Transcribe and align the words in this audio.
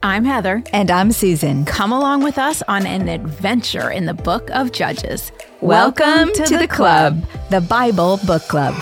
I'm 0.00 0.24
Heather. 0.24 0.62
And 0.72 0.92
I'm 0.92 1.10
Susan. 1.10 1.64
Come 1.64 1.90
along 1.90 2.22
with 2.22 2.38
us 2.38 2.62
on 2.68 2.86
an 2.86 3.08
adventure 3.08 3.90
in 3.90 4.06
the 4.06 4.14
book 4.14 4.48
of 4.50 4.70
Judges. 4.70 5.32
Welcome, 5.60 6.06
Welcome 6.06 6.34
to, 6.34 6.44
to, 6.44 6.54
the, 6.54 6.58
the 6.60 6.68
club, 6.68 7.20
club, 7.28 7.50
the 7.50 7.60
Bible 7.60 8.20
Book 8.24 8.42
Club. 8.42 8.76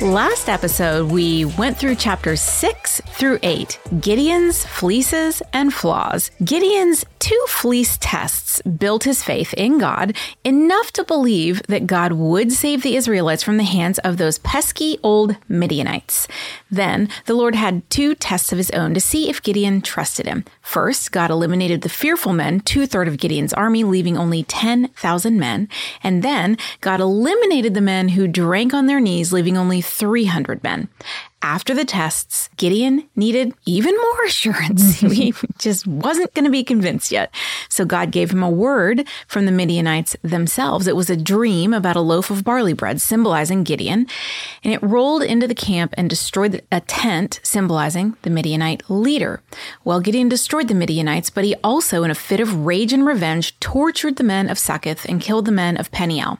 Last 0.00 0.48
episode, 0.48 1.10
we 1.10 1.44
went 1.44 1.76
through 1.76 1.96
chapters 1.96 2.40
6 2.40 3.00
through 3.06 3.40
8 3.42 3.80
Gideon's 4.00 4.64
fleeces 4.64 5.42
and 5.52 5.74
flaws. 5.74 6.30
Gideon's 6.44 7.04
two 7.22 7.44
fleece 7.46 7.98
tests 8.00 8.60
built 8.62 9.04
his 9.04 9.22
faith 9.22 9.54
in 9.54 9.78
God 9.78 10.16
enough 10.42 10.90
to 10.90 11.04
believe 11.04 11.62
that 11.68 11.86
God 11.86 12.14
would 12.14 12.50
save 12.50 12.82
the 12.82 12.96
Israelites 12.96 13.44
from 13.44 13.58
the 13.58 13.62
hands 13.62 14.00
of 14.00 14.16
those 14.16 14.40
pesky 14.40 14.98
old 15.04 15.36
Midianites. 15.48 16.26
Then 16.68 17.08
the 17.26 17.34
Lord 17.34 17.54
had 17.54 17.88
two 17.88 18.16
tests 18.16 18.50
of 18.50 18.58
his 18.58 18.72
own 18.72 18.92
to 18.94 19.00
see 19.00 19.30
if 19.30 19.40
Gideon 19.40 19.82
trusted 19.82 20.26
him. 20.26 20.44
First, 20.62 21.12
God 21.12 21.30
eliminated 21.30 21.82
the 21.82 21.88
fearful 21.88 22.32
men, 22.32 22.58
two 22.58 22.86
thirds 22.86 23.12
of 23.12 23.18
Gideon's 23.18 23.52
army, 23.52 23.84
leaving 23.84 24.18
only 24.18 24.42
10,000 24.42 25.38
men. 25.38 25.68
And 26.02 26.24
then 26.24 26.58
God 26.80 26.98
eliminated 26.98 27.74
the 27.74 27.80
men 27.80 28.08
who 28.08 28.26
drank 28.26 28.74
on 28.74 28.86
their 28.86 29.00
knees, 29.00 29.32
leaving 29.32 29.56
only 29.56 29.80
300 29.80 30.64
men 30.64 30.88
after 31.42 31.74
the 31.74 31.84
tests, 31.84 32.48
Gideon 32.56 33.08
needed 33.16 33.52
even 33.66 33.96
more 33.96 34.24
assurance. 34.26 35.00
he 35.00 35.32
mm-hmm. 35.32 35.46
just 35.58 35.86
wasn't 35.86 36.32
going 36.34 36.44
to 36.44 36.50
be 36.50 36.64
convinced 36.64 37.10
yet. 37.10 37.34
So 37.68 37.84
God 37.84 38.10
gave 38.10 38.30
him 38.30 38.42
a 38.42 38.50
word 38.50 39.06
from 39.26 39.46
the 39.46 39.52
Midianites 39.52 40.16
themselves. 40.22 40.86
It 40.86 40.96
was 40.96 41.10
a 41.10 41.16
dream 41.16 41.74
about 41.74 41.96
a 41.96 42.00
loaf 42.00 42.30
of 42.30 42.44
barley 42.44 42.72
bread 42.72 43.00
symbolizing 43.00 43.64
Gideon, 43.64 44.06
and 44.62 44.72
it 44.72 44.82
rolled 44.82 45.22
into 45.22 45.46
the 45.46 45.54
camp 45.54 45.94
and 45.96 46.08
destroyed 46.08 46.62
a 46.70 46.80
tent 46.80 47.40
symbolizing 47.42 48.16
the 48.22 48.30
Midianite 48.30 48.88
leader. 48.88 49.42
Well, 49.84 50.00
Gideon 50.00 50.28
destroyed 50.28 50.68
the 50.68 50.74
Midianites, 50.74 51.30
but 51.30 51.44
he 51.44 51.54
also, 51.64 52.04
in 52.04 52.10
a 52.10 52.14
fit 52.14 52.40
of 52.40 52.64
rage 52.64 52.92
and 52.92 53.06
revenge, 53.06 53.58
tortured 53.60 54.16
the 54.16 54.24
men 54.24 54.48
of 54.48 54.58
Succoth 54.58 55.04
and 55.06 55.20
killed 55.20 55.46
the 55.46 55.52
men 55.52 55.76
of 55.76 55.90
Peniel. 55.90 56.38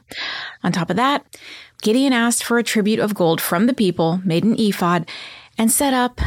On 0.63 0.71
top 0.71 0.89
of 0.89 0.95
that, 0.95 1.25
Gideon 1.83 2.13
asked 2.13 2.45
for 2.45 2.57
a 2.57 2.63
tribute 2.63 2.99
of 2.99 3.13
gold 3.13 3.41
from 3.41 3.67
the 3.67 3.73
people, 3.73 4.21
made 4.23 4.45
an 4.45 4.55
ephod, 4.57 5.05
and 5.57 5.69
set 5.69 5.93
up 5.93 6.21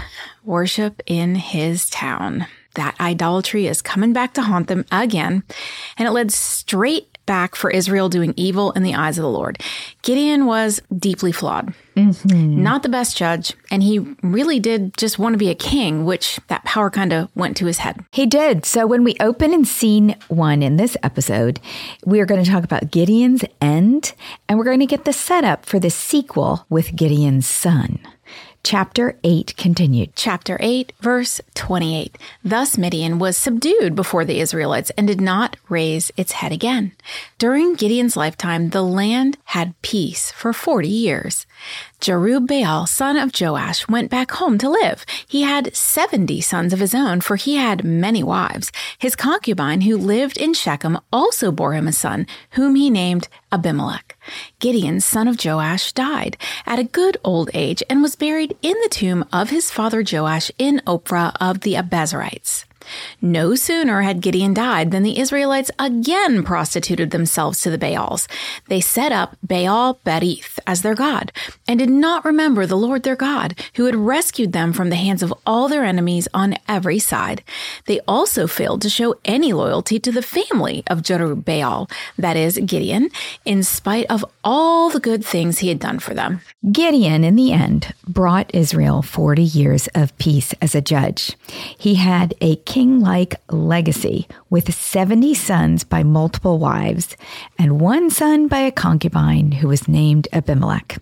worship 0.44 1.00
in 1.06 1.34
his 1.36 1.88
town. 1.88 2.46
That 2.74 2.94
idolatry 3.00 3.66
is 3.66 3.80
coming 3.80 4.12
back 4.12 4.34
to 4.34 4.42
haunt 4.42 4.68
them 4.68 4.84
again, 4.92 5.44
and 5.96 6.06
it 6.06 6.10
led 6.10 6.30
straight 6.30 7.15
back 7.26 7.54
for 7.54 7.70
Israel 7.70 8.08
doing 8.08 8.32
evil 8.36 8.72
in 8.72 8.82
the 8.82 8.94
eyes 8.94 9.18
of 9.18 9.22
the 9.22 9.30
Lord. 9.30 9.60
Gideon 10.02 10.46
was 10.46 10.80
deeply 10.96 11.32
flawed, 11.32 11.74
mm-hmm. 11.96 12.62
not 12.62 12.82
the 12.82 12.88
best 12.88 13.16
judge, 13.16 13.52
and 13.70 13.82
he 13.82 13.98
really 14.22 14.60
did 14.60 14.96
just 14.96 15.18
want 15.18 15.34
to 15.34 15.38
be 15.38 15.50
a 15.50 15.54
king, 15.54 16.04
which 16.04 16.40
that 16.48 16.64
power 16.64 16.90
kind 16.90 17.12
of 17.12 17.28
went 17.34 17.56
to 17.58 17.66
his 17.66 17.78
head. 17.78 18.04
He 18.12 18.26
did. 18.26 18.64
So 18.64 18.86
when 18.86 19.04
we 19.04 19.16
open 19.20 19.52
in 19.52 19.64
scene 19.64 20.16
one 20.28 20.62
in 20.62 20.76
this 20.76 20.96
episode, 21.02 21.60
we 22.04 22.20
are 22.20 22.26
going 22.26 22.42
to 22.42 22.50
talk 22.50 22.64
about 22.64 22.90
Gideon's 22.90 23.44
end, 23.60 24.14
and 24.48 24.58
we're 24.58 24.64
going 24.64 24.80
to 24.80 24.86
get 24.86 25.04
the 25.04 25.12
setup 25.12 25.66
for 25.66 25.78
the 25.78 25.90
sequel 25.90 26.64
with 26.68 26.94
Gideon's 26.94 27.46
son. 27.46 27.98
Chapter 28.68 29.16
8 29.22 29.56
continued. 29.56 30.16
Chapter 30.16 30.56
8, 30.58 30.92
verse 30.98 31.40
28. 31.54 32.18
Thus 32.42 32.76
Midian 32.76 33.20
was 33.20 33.36
subdued 33.36 33.94
before 33.94 34.24
the 34.24 34.40
Israelites 34.40 34.90
and 34.98 35.06
did 35.06 35.20
not 35.20 35.56
raise 35.68 36.10
its 36.16 36.32
head 36.32 36.50
again. 36.50 36.90
During 37.38 37.76
Gideon's 37.76 38.16
lifetime, 38.16 38.70
the 38.70 38.82
land 38.82 39.38
had 39.54 39.80
peace 39.82 40.32
for 40.32 40.52
40 40.52 40.88
years. 40.88 41.46
Jerubbaal, 42.00 42.86
son 42.86 43.16
of 43.16 43.32
Joash, 43.38 43.88
went 43.88 44.10
back 44.10 44.30
home 44.32 44.58
to 44.58 44.68
live. 44.68 45.04
He 45.26 45.42
had 45.42 45.74
70 45.74 46.40
sons 46.40 46.72
of 46.72 46.78
his 46.78 46.94
own, 46.94 47.20
for 47.20 47.36
he 47.36 47.56
had 47.56 47.84
many 47.84 48.22
wives. 48.22 48.70
His 48.98 49.16
concubine, 49.16 49.80
who 49.82 49.96
lived 49.96 50.36
in 50.36 50.54
Shechem, 50.54 50.98
also 51.12 51.50
bore 51.50 51.72
him 51.72 51.88
a 51.88 51.92
son, 51.92 52.26
whom 52.52 52.74
he 52.74 52.90
named 52.90 53.28
Abimelech. 53.50 54.16
Gideon, 54.58 55.00
son 55.00 55.28
of 55.28 55.42
Joash, 55.42 55.92
died 55.92 56.36
at 56.66 56.78
a 56.78 56.84
good 56.84 57.16
old 57.24 57.50
age 57.54 57.82
and 57.88 58.02
was 58.02 58.16
buried 58.16 58.56
in 58.62 58.76
the 58.82 58.90
tomb 58.90 59.24
of 59.32 59.50
his 59.50 59.70
father 59.70 60.02
Joash 60.02 60.50
in 60.58 60.82
Ophrah 60.86 61.36
of 61.40 61.60
the 61.60 61.74
Abiezrites. 61.74 62.64
No 63.20 63.54
sooner 63.54 64.02
had 64.02 64.20
Gideon 64.20 64.54
died 64.54 64.90
than 64.90 65.02
the 65.02 65.18
Israelites 65.18 65.70
again 65.78 66.42
prostituted 66.42 67.10
themselves 67.10 67.60
to 67.60 67.70
the 67.70 67.78
Baals. 67.78 68.28
They 68.68 68.80
set 68.80 69.12
up 69.12 69.36
Baal 69.42 70.00
Berith 70.04 70.58
as 70.66 70.82
their 70.82 70.94
god 70.94 71.32
and 71.68 71.78
did 71.78 71.90
not 71.90 72.24
remember 72.24 72.66
the 72.66 72.76
Lord 72.76 73.02
their 73.02 73.16
God, 73.16 73.58
who 73.74 73.86
had 73.86 73.94
rescued 73.94 74.52
them 74.52 74.72
from 74.72 74.90
the 74.90 74.96
hands 74.96 75.22
of 75.22 75.32
all 75.46 75.68
their 75.68 75.84
enemies 75.84 76.28
on 76.34 76.56
every 76.68 76.98
side. 76.98 77.42
They 77.86 78.00
also 78.08 78.46
failed 78.46 78.82
to 78.82 78.90
show 78.90 79.16
any 79.24 79.52
loyalty 79.52 79.98
to 80.00 80.12
the 80.12 80.22
family 80.22 80.82
of 80.88 81.02
Jerubbaal, 81.02 81.90
that 82.18 82.36
is, 82.36 82.58
Gideon, 82.64 83.10
in 83.44 83.62
spite 83.62 84.06
of 84.10 84.24
all 84.44 84.90
the 84.90 85.00
good 85.00 85.24
things 85.24 85.58
he 85.58 85.68
had 85.68 85.78
done 85.78 85.98
for 85.98 86.14
them. 86.14 86.40
Gideon, 86.70 87.24
in 87.24 87.36
the 87.36 87.52
end, 87.52 87.94
brought 88.06 88.54
Israel 88.54 89.02
40 89.02 89.42
years 89.42 89.88
of 89.94 90.16
peace 90.18 90.54
as 90.60 90.74
a 90.74 90.80
judge. 90.80 91.36
He 91.78 91.94
had 91.94 92.34
a 92.40 92.56
king 92.76 93.00
like 93.00 93.40
legacy 93.50 94.28
with 94.50 94.74
70 94.74 95.32
sons 95.32 95.82
by 95.82 96.02
multiple 96.02 96.58
wives 96.58 97.16
and 97.58 97.80
one 97.80 98.10
son 98.10 98.48
by 98.48 98.58
a 98.58 98.70
concubine 98.70 99.50
who 99.50 99.68
was 99.68 99.88
named 99.88 100.28
Abimelech. 100.30 100.98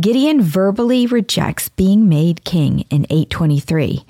Gideon 0.00 0.40
verbally 0.40 1.08
rejects 1.08 1.70
being 1.70 2.08
made 2.08 2.44
king 2.44 2.84
in 2.88 3.04
823, 3.10 4.04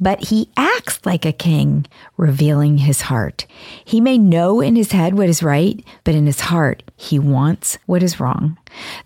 but 0.00 0.24
he 0.30 0.50
acts 0.56 0.98
like 1.06 1.24
a 1.24 1.30
king, 1.30 1.86
revealing 2.16 2.78
his 2.78 3.02
heart. 3.02 3.46
He 3.84 4.00
may 4.00 4.18
know 4.18 4.60
in 4.60 4.74
his 4.74 4.90
head 4.90 5.14
what 5.14 5.28
is 5.28 5.44
right, 5.44 5.80
but 6.02 6.16
in 6.16 6.26
his 6.26 6.40
heart, 6.40 6.82
he 6.96 7.20
wants 7.20 7.78
what 7.86 8.02
is 8.02 8.18
wrong. 8.18 8.58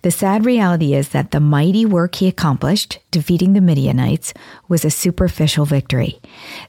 The 0.02 0.10
sad 0.10 0.44
reality 0.44 0.94
is 0.94 1.10
that 1.10 1.30
the 1.30 1.40
mighty 1.40 1.84
work 1.84 2.16
he 2.16 2.28
accomplished, 2.28 2.98
defeating 3.10 3.52
the 3.52 3.60
Midianites, 3.60 4.34
was 4.68 4.84
a 4.84 4.90
superficial 4.90 5.64
victory. 5.64 6.20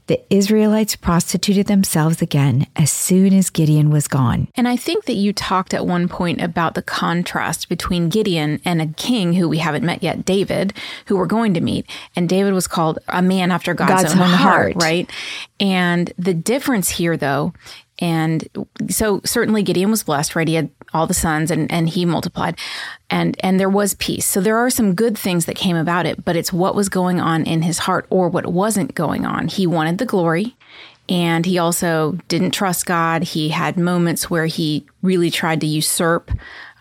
The 0.07 0.21
Israelites 0.33 0.95
prostituted 0.95 1.67
themselves 1.67 2.21
again 2.21 2.67
as 2.75 2.91
soon 2.91 3.33
as 3.33 3.49
Gideon 3.49 3.89
was 3.89 4.07
gone. 4.07 4.47
And 4.55 4.67
I 4.67 4.75
think 4.75 5.05
that 5.05 5.15
you 5.15 5.33
talked 5.33 5.73
at 5.73 5.85
one 5.85 6.07
point 6.07 6.41
about 6.41 6.75
the 6.75 6.81
contrast 6.81 7.69
between 7.69 8.09
Gideon 8.09 8.61
and 8.65 8.81
a 8.81 8.87
king 8.87 9.33
who 9.33 9.49
we 9.49 9.57
haven't 9.57 9.85
met 9.85 10.03
yet, 10.03 10.25
David, 10.25 10.73
who 11.07 11.17
we're 11.17 11.25
going 11.25 11.53
to 11.53 11.61
meet. 11.61 11.89
And 12.15 12.29
David 12.29 12.53
was 12.53 12.67
called 12.67 12.99
a 13.07 13.21
man 13.21 13.51
after 13.51 13.73
God's, 13.73 14.03
God's 14.03 14.13
own, 14.13 14.19
heart, 14.19 14.37
heart, 14.37 14.75
right? 14.75 15.09
And 15.59 16.11
the 16.17 16.33
difference 16.33 16.89
here, 16.89 17.17
though, 17.17 17.53
and 18.03 18.67
so 18.89 19.21
certainly 19.23 19.63
Gideon 19.63 19.89
was 19.89 20.03
blessed, 20.03 20.35
right? 20.35 20.45
He 20.45 20.55
had 20.55 20.69
all 20.93 21.07
the 21.07 21.13
sons 21.13 21.49
and, 21.49 21.71
and 21.71 21.87
he 21.87 22.03
multiplied 22.03 22.59
and, 23.09 23.37
and 23.39 23.61
there 23.61 23.69
was 23.69 23.93
peace. 23.93 24.25
So 24.25 24.41
there 24.41 24.57
are 24.57 24.69
some 24.69 24.93
good 24.93 25.17
things 25.17 25.45
that 25.45 25.55
came 25.55 25.77
about 25.77 26.05
it, 26.05 26.25
but 26.25 26.35
it's 26.35 26.51
what 26.51 26.75
was 26.75 26.89
going 26.89 27.21
on 27.21 27.45
in 27.45 27.61
his 27.61 27.79
heart 27.79 28.05
or 28.09 28.27
what 28.27 28.45
wasn't 28.47 28.93
going 28.93 29.25
on. 29.25 29.47
He 29.47 29.65
wanted 29.65 29.99
the 29.99 30.05
glory 30.05 30.57
and 31.07 31.45
he 31.45 31.57
also 31.57 32.17
didn't 32.27 32.51
trust 32.51 32.85
God. 32.85 33.23
He 33.23 33.49
had 33.49 33.77
moments 33.77 34.29
where 34.29 34.47
he 34.47 34.85
really 35.01 35.31
tried 35.31 35.61
to 35.61 35.67
usurp 35.67 36.29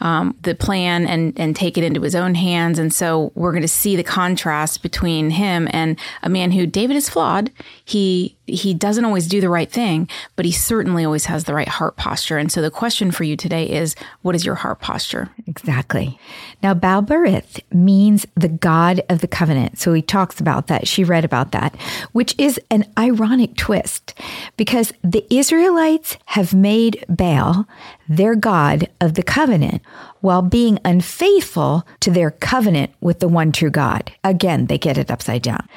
um, 0.01 0.37
the 0.43 0.57
plan 0.57 1.07
and 1.07 1.39
and 1.39 1.55
take 1.55 1.79
it 1.79 1.85
into 1.85 2.03
his 2.03 2.17
own 2.17 2.35
hands. 2.35 2.79
And 2.81 2.93
so 2.93 3.31
we're 3.37 3.53
going 3.53 3.63
to 3.63 3.69
see 3.69 3.95
the 3.95 4.03
contrast 4.03 4.83
between 4.83 5.31
him 5.31 5.69
and 5.71 5.99
a 6.25 6.29
man 6.29 6.51
who 6.51 6.67
David 6.67 6.97
is 6.97 7.09
flawed. 7.09 7.53
He 7.85 8.37
he 8.47 8.75
doesn't 8.75 9.05
always 9.05 9.29
do 9.29 9.41
the 9.41 9.49
right 9.49 9.71
thing, 9.71 10.09
but 10.35 10.45
he 10.45 10.53
certainly 10.53 11.05
always 11.05 11.27
has 11.27 11.45
the 11.45 11.55
right 11.55 11.69
heart 11.69 11.97
posture. 11.97 12.39
And 12.39 12.51
so 12.51 12.61
the 12.61 12.71
question 12.71 13.11
for 13.11 13.25
you 13.25 13.37
today 13.37 13.69
is, 13.69 13.95
what 14.23 14.35
is 14.35 14.45
your 14.45 14.57
heart 14.57 14.81
posture? 14.81 15.31
Exactly. 15.47 16.19
Now, 16.63 16.75
Baal 16.75 17.03
Berith 17.03 17.61
means 17.73 18.27
the 18.35 18.49
God 18.49 19.03
of 19.09 19.21
the 19.21 19.29
covenant. 19.29 19.79
So 19.79 19.93
he 19.93 20.03
talks 20.03 20.41
about 20.41 20.67
that. 20.67 20.89
She 20.89 21.05
read 21.05 21.25
about 21.25 21.53
that, 21.53 21.75
which 22.13 22.35
is 22.39 22.61
an 22.71 22.85
ironic 22.99 23.57
twist 23.57 24.19
because 24.57 24.93
the 25.03 25.25
Israelites 25.31 26.17
have 26.27 26.53
made 26.53 27.05
Baal 27.09 27.67
their 28.09 28.35
God 28.35 28.89
of 29.01 29.15
the 29.15 29.23
covenant 29.23 29.83
while 30.21 30.43
being 30.43 30.79
unfaithful 30.85 31.87
to 32.01 32.11
their 32.11 32.31
covenant 32.31 32.93
with 33.01 33.21
the 33.21 33.29
one 33.29 33.53
true 33.53 33.71
God. 33.71 34.13
Again, 34.25 34.67
they 34.67 34.79
get 34.79 34.99
it 34.99 35.11
upside 35.11 35.43
down. 35.43 35.69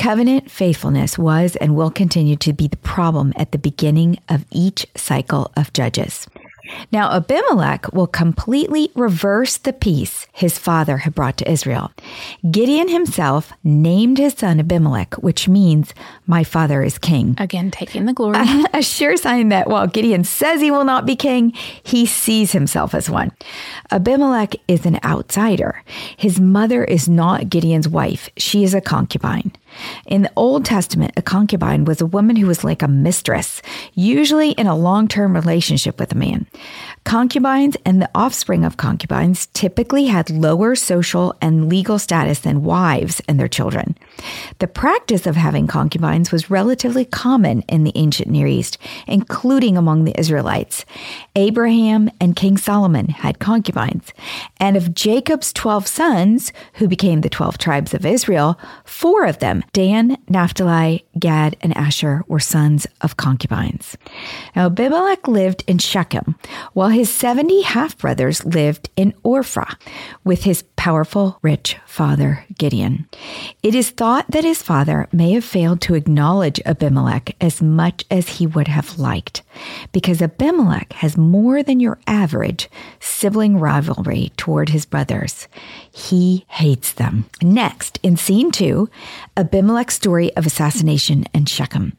Covenant 0.00 0.50
faithfulness 0.50 1.18
was 1.18 1.56
and 1.56 1.76
will 1.76 1.90
continue 1.90 2.34
to 2.36 2.54
be 2.54 2.68
the 2.68 2.78
problem 2.78 3.34
at 3.36 3.52
the 3.52 3.58
beginning 3.58 4.18
of 4.30 4.46
each 4.50 4.86
cycle 4.96 5.52
of 5.58 5.74
judges. 5.74 6.26
Now, 6.90 7.10
Abimelech 7.12 7.92
will 7.92 8.06
completely 8.06 8.90
reverse 8.94 9.58
the 9.58 9.74
peace 9.74 10.26
his 10.32 10.56
father 10.56 10.98
had 10.98 11.14
brought 11.14 11.36
to 11.38 11.50
Israel. 11.50 11.92
Gideon 12.50 12.88
himself 12.88 13.52
named 13.62 14.16
his 14.16 14.34
son 14.34 14.58
Abimelech, 14.58 15.14
which 15.16 15.48
means 15.48 15.92
my 16.26 16.44
father 16.44 16.82
is 16.82 16.96
king. 16.96 17.34
Again, 17.36 17.70
taking 17.70 18.06
the 18.06 18.14
glory. 18.14 18.38
A 18.72 18.82
sure 18.82 19.18
sign 19.18 19.50
that 19.50 19.68
while 19.68 19.86
Gideon 19.86 20.24
says 20.24 20.62
he 20.62 20.70
will 20.70 20.84
not 20.84 21.04
be 21.04 21.16
king, 21.16 21.52
he 21.82 22.06
sees 22.06 22.52
himself 22.52 22.94
as 22.94 23.10
one. 23.10 23.32
Abimelech 23.90 24.54
is 24.66 24.86
an 24.86 24.98
outsider. 25.04 25.82
His 26.16 26.40
mother 26.40 26.84
is 26.84 27.06
not 27.08 27.50
Gideon's 27.50 27.88
wife, 27.88 28.30
she 28.36 28.64
is 28.64 28.72
a 28.72 28.80
concubine. 28.80 29.52
In 30.06 30.22
the 30.22 30.32
Old 30.36 30.64
Testament, 30.64 31.12
a 31.16 31.22
concubine 31.22 31.84
was 31.84 32.00
a 32.00 32.06
woman 32.06 32.36
who 32.36 32.46
was 32.46 32.64
like 32.64 32.82
a 32.82 32.88
mistress, 32.88 33.62
usually 33.94 34.50
in 34.52 34.66
a 34.66 34.76
long 34.76 35.08
term 35.08 35.34
relationship 35.34 35.98
with 35.98 36.12
a 36.12 36.16
man. 36.16 36.46
Concubines 37.04 37.76
and 37.84 38.00
the 38.00 38.10
offspring 38.14 38.64
of 38.64 38.76
concubines 38.76 39.46
typically 39.48 40.06
had 40.06 40.30
lower 40.30 40.74
social 40.74 41.34
and 41.40 41.68
legal 41.68 41.98
status 41.98 42.40
than 42.40 42.62
wives 42.62 43.22
and 43.26 43.40
their 43.40 43.48
children. 43.48 43.96
The 44.58 44.68
practice 44.68 45.26
of 45.26 45.36
having 45.36 45.66
concubines 45.66 46.30
was 46.30 46.50
relatively 46.50 47.04
common 47.04 47.62
in 47.62 47.84
the 47.84 47.92
ancient 47.94 48.28
Near 48.28 48.46
East, 48.46 48.78
including 49.06 49.76
among 49.76 50.04
the 50.04 50.18
Israelites. 50.18 50.84
Abraham 51.34 52.10
and 52.20 52.36
King 52.36 52.58
Solomon 52.58 53.08
had 53.08 53.38
concubines. 53.38 54.12
And 54.58 54.76
of 54.76 54.94
Jacob's 54.94 55.52
12 55.52 55.86
sons, 55.86 56.52
who 56.74 56.86
became 56.86 57.22
the 57.22 57.30
12 57.30 57.58
tribes 57.58 57.94
of 57.94 58.04
Israel, 58.04 58.58
four 58.84 59.24
of 59.24 59.38
them, 59.38 59.59
Dan, 59.72 60.16
Naphtali, 60.28 61.04
Gad, 61.18 61.56
and 61.60 61.76
Asher, 61.76 62.22
were 62.26 62.40
sons 62.40 62.86
of 63.00 63.16
concubines. 63.16 63.96
Now, 64.54 64.66
Abimelech 64.66 65.28
lived 65.28 65.64
in 65.66 65.78
Shechem, 65.78 66.36
while 66.72 66.88
his 66.88 67.12
70 67.12 67.62
half 67.62 67.96
brothers 67.98 68.44
lived 68.44 68.90
in 68.96 69.12
Ophrah 69.24 69.76
with 70.24 70.44
his 70.44 70.62
powerful, 70.76 71.38
rich 71.42 71.76
father, 71.86 72.44
Gideon. 72.58 73.06
It 73.62 73.74
is 73.74 73.90
thought 73.90 74.30
that 74.30 74.44
his 74.44 74.62
father 74.62 75.08
may 75.12 75.32
have 75.32 75.44
failed 75.44 75.80
to 75.82 75.94
acknowledge 75.94 76.60
Abimelech 76.64 77.36
as 77.40 77.60
much 77.60 78.04
as 78.10 78.28
he 78.28 78.46
would 78.46 78.68
have 78.68 78.98
liked, 78.98 79.42
because 79.92 80.22
Abimelech 80.22 80.92
has 80.94 81.16
more 81.16 81.62
than 81.62 81.80
your 81.80 81.98
average 82.06 82.70
sibling 83.00 83.58
rivalry 83.58 84.32
toward 84.36 84.70
his 84.70 84.84
brothers. 84.86 85.48
He 85.90 86.44
hates 86.48 86.92
them. 86.92 87.26
Next, 87.42 87.98
in 88.02 88.16
scene 88.16 88.50
two, 88.50 88.88
Abimelech's 89.36 89.94
story 89.94 90.34
of 90.36 90.46
assassination 90.46 91.24
in 91.34 91.46
Shechem. 91.46 91.96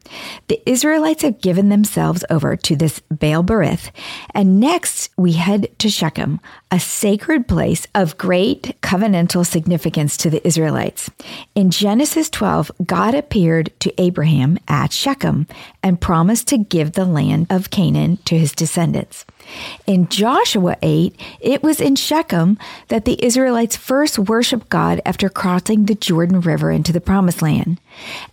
The 0.48 0.62
Israelites 0.70 1.24
have 1.24 1.42
given 1.42 1.70
themselves 1.70 2.24
over 2.30 2.56
to 2.56 2.76
this 2.76 3.00
Baal 3.10 3.44
Berith, 3.44 3.92
and 4.34 4.60
next 4.60 5.10
we 5.18 5.34
head 5.34 5.68
to 5.80 5.90
Shechem, 5.90 6.40
a 6.72 6.80
sacred 6.80 7.48
place 7.48 7.86
of 7.94 8.18
great 8.18 8.80
covenantal 8.82 9.46
significance 9.46 10.16
to 10.18 10.30
the 10.30 10.46
Israelites. 10.48 11.10
In 11.56 11.70
Genesis 11.70 12.30
12, 12.30 12.72
God 12.86 13.14
appeared 13.14 13.72
to 13.82 13.94
Abraham 14.02 14.58
at 14.68 14.94
Shechem 14.94 15.48
and 15.84 16.00
promised 16.00 16.48
to 16.48 16.58
give 16.58 16.94
the 16.94 17.06
land 17.06 17.41
of 17.50 17.70
Canaan 17.70 18.18
to 18.26 18.38
his 18.38 18.52
descendants. 18.52 19.26
In 19.88 20.08
Joshua 20.08 20.78
8, 20.82 21.20
it 21.40 21.64
was 21.64 21.82
in 21.82 21.96
Shechem 21.96 22.58
that 22.90 23.06
the 23.06 23.24
Israelites 23.24 23.76
first 23.76 24.20
worshiped 24.20 24.70
God 24.70 25.02
after 25.06 25.30
crossing 25.30 25.86
the 25.86 25.96
Jordan 25.96 26.42
River 26.42 26.72
into 26.72 26.92
the 26.92 27.02
Promised 27.02 27.42
Land. 27.42 27.80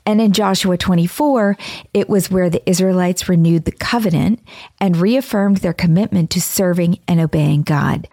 And 0.06 0.20
in 0.20 0.32
Joshua 0.32 0.76
24, 0.76 1.56
it 1.94 2.08
was 2.08 2.30
where 2.30 2.50
the 2.50 2.68
Israelites 2.68 3.28
renewed 3.28 3.64
the 3.64 3.72
covenant 3.72 4.40
and 4.80 4.96
reaffirmed 4.96 5.58
their 5.58 5.72
commitment 5.72 6.30
to 6.30 6.40
serving 6.40 6.98
and 7.06 7.20
obeying 7.20 7.62
God. 7.62 8.08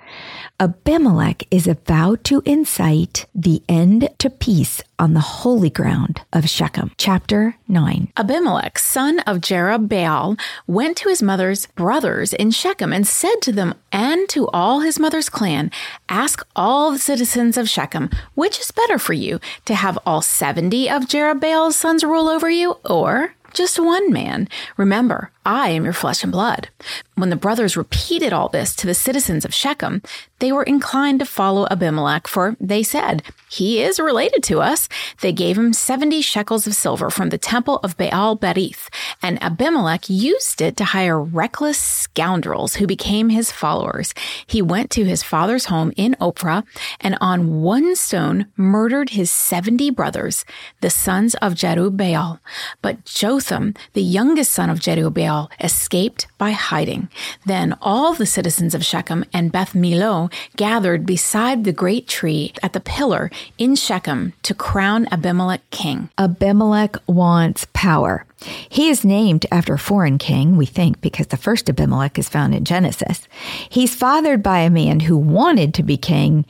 Abimelech 0.60 1.44
is 1.52 1.68
about 1.68 2.24
to 2.24 2.42
incite 2.46 3.26
the 3.36 3.62
end 3.68 4.08
to 4.20 4.30
peace 4.30 4.82
on 4.98 5.14
the 5.14 5.20
holy 5.20 5.70
ground 5.70 6.22
of 6.32 6.50
Shechem. 6.50 6.92
Chapter 6.98 7.58
9. 7.68 8.14
Abimelech, 8.16 8.80
son 8.80 9.20
of 9.20 9.40
Jerubbaal, 9.40 10.40
went 10.68 10.96
to 10.98 11.10
his 11.10 11.22
mother's 11.22 11.66
brothers 11.68 12.32
in 12.32 12.52
Shechem 12.52 12.94
and 12.94 13.06
said 13.06 13.42
to 13.42 13.52
them 13.52 13.76
and 13.92 14.30
to 14.30 14.48
all 14.50 14.80
his 14.80 14.98
mother's 14.98 15.28
clan, 15.28 15.72
Ask 16.08 16.48
all 16.56 16.92
the 16.92 17.00
citizens 17.00 17.58
of 17.58 17.70
Shechem, 17.70 18.10
which 18.36 18.60
is 18.60 18.72
better 18.72 18.98
for 18.98 19.14
you, 19.14 19.42
to 19.66 19.76
have 19.76 20.00
all 20.06 20.22
70 20.22 20.90
of 20.90 21.10
Jerubbaal's 21.40 21.76
sons 21.76 22.04
rule 22.04 22.28
over 22.30 22.50
you, 22.50 22.76
or 22.86 23.36
just 23.54 23.80
one 23.80 24.12
man. 24.12 24.48
Remember, 24.78 25.32
I 25.46 25.70
am 25.70 25.84
your 25.84 25.94
flesh 25.94 26.24
and 26.24 26.32
blood. 26.32 26.70
When 27.14 27.30
the 27.30 27.36
brothers 27.36 27.78
repeated 27.78 28.34
all 28.34 28.50
this 28.50 28.76
to 28.78 28.88
the 28.88 28.96
citizens 28.96 29.46
of 29.46 29.54
Shechem, 29.54 30.02
they 30.40 30.52
were 30.52 30.64
inclined 30.64 31.20
to 31.20 31.26
follow 31.26 31.68
Abimelech, 31.70 32.28
for 32.28 32.58
they 32.60 32.84
said, 32.84 33.24
He 33.50 33.82
is 33.82 34.00
related 34.00 34.44
to 34.44 34.60
us. 34.60 34.90
They 35.22 35.32
gave 35.32 35.58
him 35.58 35.72
70 35.72 36.22
shekels 36.22 36.68
of 36.68 36.74
silver 36.74 37.10
from 37.10 37.30
the 37.30 37.38
temple 37.38 37.80
of 37.84 37.96
Baal 37.96 38.38
Berith, 38.38 38.90
and 39.22 39.42
Abimelech 39.42 40.10
used 40.10 40.62
it 40.62 40.76
to 40.78 40.84
hire 40.84 41.22
reckless 41.22 41.78
scoundrels 41.78 42.76
who 42.76 42.88
became 42.88 43.30
his 43.30 43.52
followers. 43.52 44.14
He 44.46 44.62
went 44.62 44.90
to 44.92 45.06
his 45.06 45.24
father's 45.24 45.66
home 45.66 45.94
in 45.96 46.16
Ophrah, 46.20 46.66
and 47.00 47.18
on 47.22 47.62
one 47.62 47.96
stone 47.96 48.48
murdered 48.58 49.12
his 49.12 49.32
70 49.32 49.92
brothers, 49.92 50.44
the 50.82 50.90
sons 50.90 51.36
of 51.36 51.54
Jerubbaal. 51.54 52.40
But 52.82 53.06
Jotham, 53.06 53.74
the 53.94 54.02
youngest 54.02 54.52
son 54.52 54.70
of 54.70 54.80
Jerubbaal, 54.80 55.35
escaped 55.60 56.28
by 56.38 56.52
hiding. 56.52 57.10
Then 57.46 57.76
all 57.82 58.14
the 58.14 58.26
citizens 58.26 58.74
of 58.74 58.86
Shechem 58.86 59.26
and 59.34 59.52
Beth 59.52 59.74
Millo 59.74 60.32
gathered 60.56 61.06
beside 61.06 61.64
the 61.64 61.80
great 61.84 62.08
tree 62.08 62.54
at 62.64 62.74
the 62.74 62.80
pillar 62.80 63.30
in 63.58 63.76
Shechem 63.76 64.34
to 64.44 64.54
crown 64.54 65.08
Abimelech 65.12 65.70
king. 65.70 66.10
Abimelech 66.18 66.98
wants 67.08 67.68
power. 67.74 68.26
He 68.70 68.90
is 68.90 69.06
named 69.06 69.46
after 69.52 69.74
a 69.74 69.80
foreign 69.80 70.18
king, 70.18 70.58
we 70.58 70.66
think, 70.66 71.02
because 71.02 71.28
the 71.28 71.38
first 71.38 71.70
Abimelech 71.70 72.18
is 72.20 72.30
found 72.30 72.56
in 72.56 72.66
Genesis. 72.66 73.28
He's 73.70 73.96
fathered 73.96 74.44
by 74.44 74.60
a 74.60 74.70
man 74.70 75.02
who 75.02 75.18
wanted 75.18 75.74
to 75.76 75.84
be 75.84 75.98
king, 75.98 76.46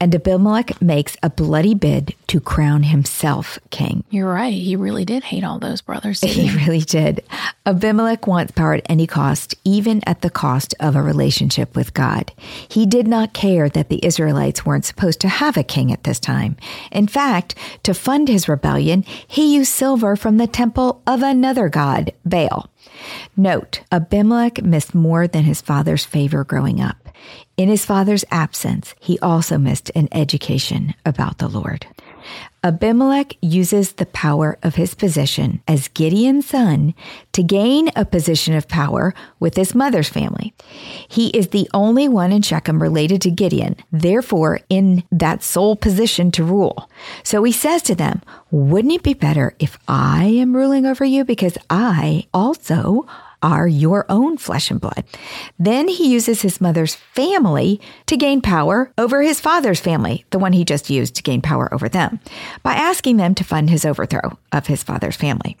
and 0.00 0.14
Abimelech 0.14 0.80
makes 0.80 1.16
a 1.22 1.30
bloody 1.30 1.74
bid 1.74 2.14
to 2.28 2.40
crown 2.40 2.84
himself 2.84 3.58
king. 3.70 4.04
You're 4.10 4.32
right. 4.32 4.52
He 4.52 4.76
really 4.76 5.04
did 5.04 5.24
hate 5.24 5.44
all 5.44 5.58
those 5.58 5.80
brothers. 5.80 6.20
He? 6.20 6.28
he 6.48 6.56
really 6.56 6.80
did. 6.80 7.22
Abimelech 7.66 8.26
wants 8.26 8.52
power 8.52 8.74
at 8.74 8.86
any 8.88 9.06
cost, 9.06 9.54
even 9.64 10.02
at 10.06 10.20
the 10.20 10.30
cost 10.30 10.74
of 10.80 10.96
a 10.96 11.02
relationship 11.02 11.76
with 11.76 11.94
God. 11.94 12.32
He 12.68 12.86
did 12.86 13.06
not 13.06 13.32
care 13.32 13.68
that 13.68 13.88
the 13.88 14.04
Israelites 14.04 14.66
weren't 14.66 14.84
supposed 14.84 15.20
to 15.20 15.28
have 15.28 15.56
a 15.56 15.62
king 15.62 15.92
at 15.92 16.04
this 16.04 16.20
time. 16.20 16.56
In 16.90 17.06
fact, 17.06 17.54
to 17.84 17.94
fund 17.94 18.28
his 18.28 18.48
rebellion, 18.48 19.04
he 19.26 19.54
used 19.54 19.72
silver 19.72 20.16
from 20.16 20.36
the 20.36 20.46
temple 20.46 21.02
of 21.06 21.22
another 21.34 21.68
god, 21.68 22.12
Baal. 22.24 22.70
Note, 23.36 23.80
Abimelech 23.90 24.62
missed 24.62 24.94
more 24.94 25.26
than 25.26 25.42
his 25.42 25.60
father's 25.60 26.04
favor 26.04 26.44
growing 26.44 26.80
up. 26.80 27.08
In 27.56 27.68
his 27.68 27.84
father's 27.84 28.24
absence, 28.30 28.94
he 29.00 29.18
also 29.18 29.58
missed 29.58 29.90
an 29.96 30.08
education 30.12 30.94
about 31.04 31.38
the 31.38 31.48
Lord. 31.48 31.86
Abimelech 32.62 33.36
uses 33.42 33.92
the 33.92 34.06
power 34.06 34.58
of 34.62 34.76
his 34.76 34.94
position 34.94 35.62
as 35.68 35.88
Gideon's 35.88 36.46
son 36.46 36.94
to 37.32 37.42
gain 37.42 37.90
a 37.94 38.04
position 38.06 38.54
of 38.54 38.68
power 38.68 39.14
with 39.38 39.56
his 39.56 39.74
mother's 39.74 40.08
family. 40.08 40.54
He 41.06 41.28
is 41.28 41.48
the 41.48 41.68
only 41.74 42.08
one 42.08 42.32
in 42.32 42.40
Shechem 42.40 42.80
related 42.80 43.20
to 43.22 43.30
Gideon, 43.30 43.76
therefore 43.92 44.60
in 44.70 45.04
that 45.12 45.42
sole 45.42 45.76
position 45.76 46.30
to 46.32 46.44
rule. 46.44 46.88
So 47.22 47.44
he 47.44 47.52
says 47.52 47.82
to 47.82 47.94
them, 47.94 48.22
Wouldn't 48.50 48.94
it 48.94 49.02
be 49.02 49.14
better 49.14 49.54
if 49.58 49.78
I 49.86 50.24
am 50.24 50.56
ruling 50.56 50.86
over 50.86 51.04
you? 51.04 51.24
Because 51.24 51.58
I 51.68 52.26
also 52.32 53.06
are 53.44 53.68
your 53.68 54.06
own 54.08 54.38
flesh 54.38 54.70
and 54.70 54.80
blood. 54.80 55.04
Then 55.58 55.86
he 55.86 56.10
uses 56.10 56.40
his 56.40 56.62
mother's 56.62 56.94
family 56.94 57.78
to 58.06 58.16
gain 58.16 58.40
power 58.40 58.90
over 58.96 59.20
his 59.20 59.38
father's 59.38 59.80
family, 59.80 60.24
the 60.30 60.38
one 60.38 60.54
he 60.54 60.64
just 60.64 60.88
used 60.88 61.14
to 61.16 61.22
gain 61.22 61.42
power 61.42 61.72
over 61.72 61.86
them, 61.86 62.20
by 62.62 62.72
asking 62.72 63.18
them 63.18 63.34
to 63.34 63.44
fund 63.44 63.68
his 63.68 63.84
overthrow 63.84 64.38
of 64.50 64.66
his 64.66 64.82
father's 64.82 65.16
family. 65.16 65.58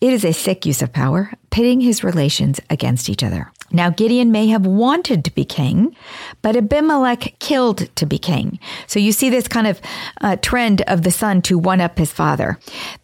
It 0.00 0.14
is 0.14 0.24
a 0.24 0.32
sick 0.32 0.64
use 0.64 0.80
of 0.80 0.94
power, 0.94 1.30
pitting 1.50 1.82
his 1.82 2.02
relations 2.02 2.58
against 2.70 3.10
each 3.10 3.22
other. 3.22 3.52
Now, 3.70 3.90
Gideon 3.90 4.32
may 4.32 4.46
have 4.46 4.64
wanted 4.64 5.22
to 5.24 5.34
be 5.34 5.44
king, 5.44 5.94
but 6.40 6.56
Abimelech 6.56 7.38
killed 7.38 7.94
to 7.96 8.06
be 8.06 8.18
king. 8.18 8.58
So 8.86 8.98
you 8.98 9.12
see 9.12 9.28
this 9.28 9.48
kind 9.48 9.66
of 9.66 9.80
uh, 10.22 10.36
trend 10.36 10.82
of 10.82 11.02
the 11.02 11.10
son 11.10 11.42
to 11.42 11.58
one 11.58 11.82
up 11.82 11.98
his 11.98 12.12
father. 12.12 12.58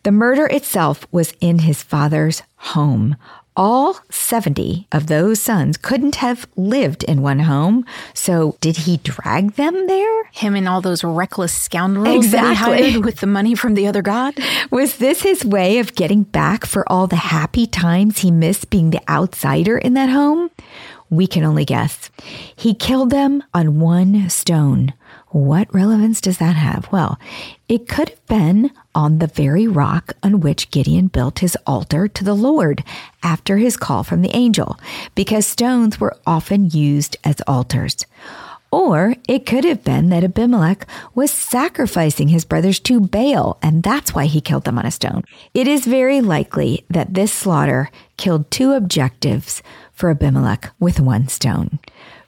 The 0.05 0.13
murder 0.13 0.47
itself 0.47 1.07
was 1.11 1.35
in 1.41 1.61
his 1.61 1.83
father's 1.83 2.43
home 2.57 3.17
all 3.57 3.99
70 4.11 4.87
of 4.93 5.07
those 5.07 5.41
sons 5.41 5.77
couldn't 5.77 6.17
have 6.17 6.47
lived 6.57 7.05
in 7.05 7.23
one 7.23 7.41
home. 7.41 7.85
So 8.15 8.57
did 8.61 8.79
he 8.79 8.99
drag 8.99 9.53
them 9.55 9.87
there? 9.87 10.25
Him 10.33 10.55
and 10.55 10.69
all 10.69 10.81
those 10.81 11.05
reckless 11.05 11.53
scoundrels 11.53 12.25
exactly. 12.25 12.55
that 12.55 12.57
he 12.57 12.91
hired 12.93 13.05
with 13.05 13.21
the 13.21 13.27
money 13.27 13.55
from 13.55 13.75
the 13.75 13.87
other 13.87 14.03
god? 14.03 14.35
Was 14.71 14.97
this 14.97 15.23
his 15.23 15.45
way 15.45 15.79
of 15.79 15.95
getting 15.95 16.23
back 16.23 16.65
for 16.65 16.91
all 16.91 17.07
the 17.07 17.17
happy 17.17 17.67
times 17.67 18.19
he 18.19 18.31
missed 18.31 18.71
being 18.71 18.91
the 18.91 19.03
outsider 19.09 19.77
in 19.77 19.95
that 19.95 20.09
home? 20.09 20.51
We 21.11 21.27
can 21.27 21.45
only 21.45 21.67
guess. 21.67 22.11
He 22.57 22.73
killed 22.73 23.11
them 23.11 23.43
on 23.53 23.81
one 23.81 24.31
stone. 24.31 24.95
What 25.33 25.73
relevance 25.75 26.21
does 26.21 26.37
that 26.39 26.57
have? 26.57 26.93
Well, 26.93 27.19
it 27.67 27.89
could 27.89 28.11
have 28.11 28.27
been 28.27 28.71
on 28.95 29.19
the 29.19 29.27
very 29.27 29.67
rock 29.67 30.13
on 30.23 30.41
which 30.41 30.71
Gideon 30.71 31.07
built 31.07 31.39
his 31.39 31.57
altar 31.67 32.07
to 32.07 32.23
the 32.23 32.35
Lord 32.35 32.85
after 33.23 33.57
his 33.57 33.79
call 33.79 34.05
from 34.05 34.21
the 34.21 34.37
angel, 34.37 34.79
because 35.15 35.47
stones 35.47 35.99
were 35.99 36.19
often 36.27 36.69
used 36.69 37.17
as 37.25 37.41
altars. 37.47 38.05
Or 38.71 39.15
it 39.27 39.47
could 39.47 39.65
have 39.65 39.83
been 39.83 40.11
that 40.11 40.23
Abimelech 40.23 40.87
was 41.15 41.31
sacrificing 41.31 42.29
his 42.29 42.45
brothers 42.45 42.79
to 42.81 43.01
Baal, 43.01 43.57
and 43.63 43.83
that's 43.83 44.15
why 44.15 44.27
he 44.27 44.43
killed 44.43 44.65
them 44.65 44.79
on 44.79 44.85
a 44.85 44.91
stone. 44.91 45.25
It 45.55 45.67
is 45.67 45.87
very 45.87 46.21
likely 46.21 46.85
that 46.91 47.15
this 47.15 47.33
slaughter 47.33 47.91
killed 48.19 48.51
two 48.51 48.73
objectives 48.73 49.63
for 49.93 50.11
Abimelech 50.11 50.73
with 50.79 51.01
one 51.01 51.29
stone. 51.29 51.79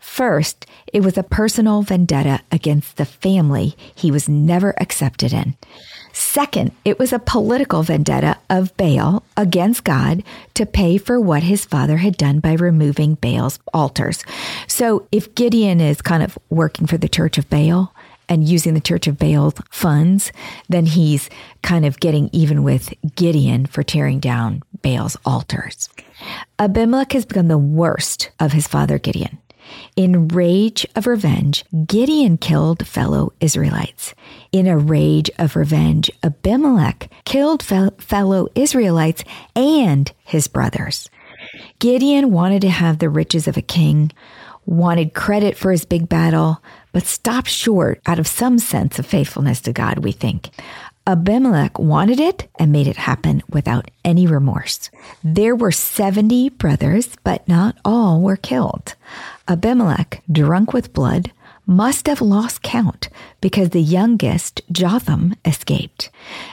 First, 0.04 0.66
it 0.92 1.00
was 1.00 1.18
a 1.18 1.24
personal 1.24 1.82
vendetta 1.82 2.40
against 2.52 2.98
the 2.98 3.04
family 3.04 3.74
he 3.96 4.12
was 4.12 4.28
never 4.28 4.72
accepted 4.80 5.32
in. 5.32 5.56
Second, 6.12 6.70
it 6.84 7.00
was 7.00 7.12
a 7.12 7.18
political 7.18 7.82
vendetta 7.82 8.36
of 8.48 8.76
Baal 8.76 9.24
against 9.36 9.82
God 9.82 10.22
to 10.52 10.66
pay 10.66 10.98
for 10.98 11.18
what 11.18 11.42
his 11.42 11.64
father 11.64 11.96
had 11.96 12.16
done 12.16 12.38
by 12.38 12.52
removing 12.52 13.14
Baal's 13.14 13.58
altars. 13.72 14.22
So 14.68 15.08
if 15.10 15.34
Gideon 15.34 15.80
is 15.80 16.00
kind 16.00 16.22
of 16.22 16.38
working 16.48 16.86
for 16.86 16.98
the 16.98 17.08
church 17.08 17.36
of 17.36 17.50
Baal, 17.50 17.92
and 18.26 18.48
using 18.48 18.72
the 18.72 18.80
Church 18.80 19.06
of 19.06 19.18
Baal 19.18 19.52
funds, 19.70 20.32
then 20.70 20.86
he's 20.86 21.28
kind 21.62 21.84
of 21.84 22.00
getting 22.00 22.30
even 22.32 22.62
with 22.62 22.94
Gideon 23.16 23.66
for 23.66 23.82
tearing 23.82 24.18
down 24.18 24.62
Baal's 24.80 25.18
altars. 25.26 25.90
Abimelech 26.58 27.12
has 27.12 27.26
become 27.26 27.48
the 27.48 27.58
worst 27.58 28.30
of 28.40 28.52
his 28.52 28.66
father 28.66 28.98
Gideon. 28.98 29.38
In 29.96 30.28
rage 30.28 30.86
of 30.96 31.06
revenge, 31.06 31.64
Gideon 31.86 32.36
killed 32.36 32.86
fellow 32.86 33.32
Israelites. 33.40 34.14
In 34.52 34.66
a 34.66 34.78
rage 34.78 35.30
of 35.38 35.56
revenge, 35.56 36.10
Abimelech 36.22 37.10
killed 37.24 37.62
fe- 37.62 37.90
fellow 37.98 38.48
Israelites 38.54 39.24
and 39.54 40.10
his 40.24 40.48
brothers. 40.48 41.08
Gideon 41.78 42.30
wanted 42.30 42.62
to 42.62 42.70
have 42.70 42.98
the 42.98 43.08
riches 43.08 43.46
of 43.46 43.56
a 43.56 43.62
king, 43.62 44.10
wanted 44.66 45.14
credit 45.14 45.56
for 45.56 45.70
his 45.70 45.84
big 45.84 46.08
battle, 46.08 46.62
but 46.92 47.04
stopped 47.04 47.48
short 47.48 48.00
out 48.06 48.18
of 48.18 48.26
some 48.26 48.58
sense 48.58 48.98
of 48.98 49.06
faithfulness 49.06 49.60
to 49.62 49.72
God, 49.72 49.98
we 49.98 50.12
think. 50.12 50.50
Abimelech 51.06 51.78
wanted 51.78 52.18
it 52.18 52.48
and 52.58 52.72
made 52.72 52.86
it 52.86 52.96
happen 52.96 53.42
without 53.50 53.90
any 54.06 54.26
remorse. 54.26 54.90
There 55.22 55.54
were 55.54 55.70
70 55.70 56.48
brothers, 56.50 57.10
but 57.22 57.46
not 57.46 57.76
all 57.84 58.22
were 58.22 58.36
killed. 58.38 58.94
Abimelech, 59.46 60.22
drunk 60.32 60.72
with 60.72 60.94
blood, 60.94 61.30
must 61.66 62.06
have 62.06 62.22
lost 62.22 62.62
count 62.62 63.10
because 63.42 63.70
the 63.70 63.82
youngest, 63.82 64.62
Jotham, 64.72 65.34
escaped. 65.44 66.08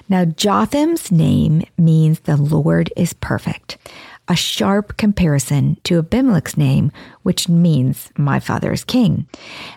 Now, 0.09 0.25
Jotham's 0.25 1.11
name 1.11 1.63
means 1.77 2.19
the 2.19 2.35
Lord 2.37 2.91
is 2.97 3.13
perfect 3.13 3.77
a 4.27 4.35
sharp 4.35 4.97
comparison 4.97 5.77
to 5.83 5.99
Abimelech's 5.99 6.57
name, 6.57 6.91
which 7.23 7.49
means 7.49 8.11
my 8.17 8.39
father 8.39 8.71
is 8.71 8.83
king. 8.83 9.27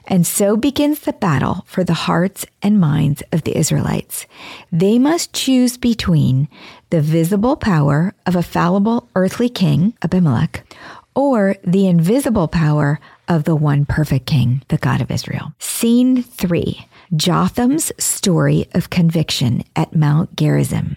And 0.07 0.27
so 0.27 0.57
begins 0.57 1.01
the 1.01 1.13
battle 1.13 1.65
for 1.67 1.83
the 1.83 1.95
hearts 1.95 2.47
and 2.63 2.81
minds 2.81 3.23
of 3.33 3.43
the 3.43 3.57
Israelites. 3.57 4.27
They 4.71 4.99
must 4.99 5.33
choose 5.33 5.77
between 5.77 6.49
the 6.91 7.01
visible 7.01 7.57
power 7.57 8.15
of 8.27 8.37
a 8.37 8.43
fallible 8.43 9.09
earthly 9.17 9.49
king, 9.49 9.95
Abimelech, 10.03 10.65
or 11.15 11.57
the 11.65 11.87
invisible 11.87 12.49
power 12.49 13.01
of 13.29 13.45
the 13.45 13.57
one 13.57 13.85
perfect 13.87 14.27
king, 14.27 14.63
the 14.69 14.77
God 14.79 15.01
of 15.01 15.11
Israel. 15.11 15.53
Scene 15.59 16.23
three 16.23 16.87
Jotham's 17.17 17.93
story 17.99 18.67
of 18.75 18.91
conviction 18.91 19.65
at 19.77 19.95
Mount 19.95 20.37
Gerizim 20.37 20.97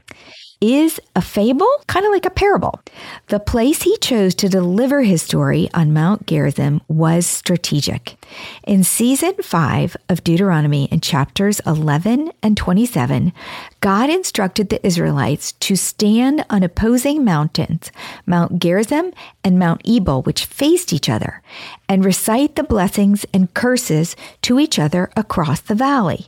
is 0.59 0.99
a 1.15 1.21
fable, 1.21 1.69
kind 1.87 2.05
of 2.05 2.11
like 2.11 2.25
a 2.25 2.31
parable. 2.31 2.79
The 3.27 3.39
place 3.39 3.83
he 3.83 3.97
chose 3.97 4.33
to 4.35 4.49
deliver 4.49 5.03
his 5.03 5.21
story 5.21 5.69
on 5.73 5.93
Mount 5.93 6.25
Gerizim 6.25 6.81
was 6.87 7.27
strategic. 7.27 8.17
In 8.65 8.83
season 8.83 9.33
5 9.41 9.97
of 10.09 10.23
Deuteronomy 10.23 10.85
in 10.85 10.99
chapters 10.99 11.59
11 11.65 12.31
and 12.41 12.57
27, 12.57 13.33
God 13.79 14.09
instructed 14.09 14.69
the 14.69 14.85
Israelites 14.85 15.51
to 15.53 15.75
stand 15.75 16.43
on 16.49 16.63
opposing 16.63 17.23
mountains, 17.23 17.91
Mount 18.25 18.59
Gerizim 18.59 19.13
and 19.43 19.59
Mount 19.59 19.81
Ebal, 19.85 20.23
which 20.23 20.45
faced 20.45 20.91
each 20.91 21.07
other, 21.07 21.41
and 21.87 22.03
recite 22.03 22.55
the 22.55 22.63
blessings 22.63 23.25
and 23.33 23.53
curses 23.53 24.15
to 24.41 24.59
each 24.59 24.79
other 24.79 25.09
across 25.15 25.61
the 25.61 25.75
valley. 25.75 26.25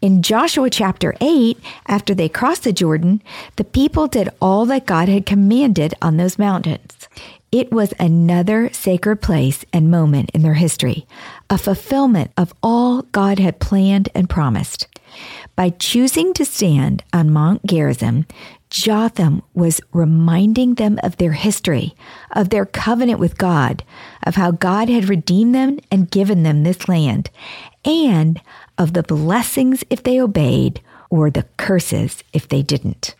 In 0.00 0.22
Joshua 0.22 0.70
chapter 0.70 1.14
8, 1.20 1.58
after 1.86 2.14
they 2.14 2.28
crossed 2.28 2.64
the 2.64 2.72
Jordan, 2.72 3.22
the 3.56 3.64
people 3.72 4.06
did 4.06 4.28
all 4.40 4.66
that 4.66 4.86
God 4.86 5.08
had 5.08 5.26
commanded 5.26 5.94
on 6.00 6.16
those 6.16 6.38
mountains. 6.38 7.08
It 7.52 7.72
was 7.72 7.94
another 7.98 8.72
sacred 8.72 9.22
place 9.22 9.64
and 9.72 9.90
moment 9.90 10.30
in 10.34 10.42
their 10.42 10.54
history, 10.54 11.06
a 11.48 11.56
fulfillment 11.56 12.32
of 12.36 12.52
all 12.62 13.02
God 13.02 13.38
had 13.38 13.60
planned 13.60 14.08
and 14.14 14.28
promised. 14.28 14.88
By 15.54 15.70
choosing 15.70 16.34
to 16.34 16.44
stand 16.44 17.02
on 17.12 17.32
Mount 17.32 17.64
Gerizim, 17.64 18.26
Jotham 18.68 19.42
was 19.54 19.80
reminding 19.92 20.74
them 20.74 20.98
of 21.02 21.16
their 21.16 21.32
history, 21.32 21.94
of 22.32 22.50
their 22.50 22.66
covenant 22.66 23.20
with 23.20 23.38
God, 23.38 23.84
of 24.24 24.34
how 24.34 24.50
God 24.50 24.88
had 24.88 25.08
redeemed 25.08 25.54
them 25.54 25.78
and 25.90 26.10
given 26.10 26.42
them 26.42 26.62
this 26.62 26.88
land, 26.88 27.30
and 27.84 28.40
of 28.76 28.92
the 28.92 29.02
blessings 29.02 29.84
if 29.88 30.02
they 30.02 30.20
obeyed 30.20 30.80
or 31.10 31.30
the 31.30 31.46
curses 31.56 32.22
if 32.32 32.48
they 32.48 32.62
didn't. 32.62 33.14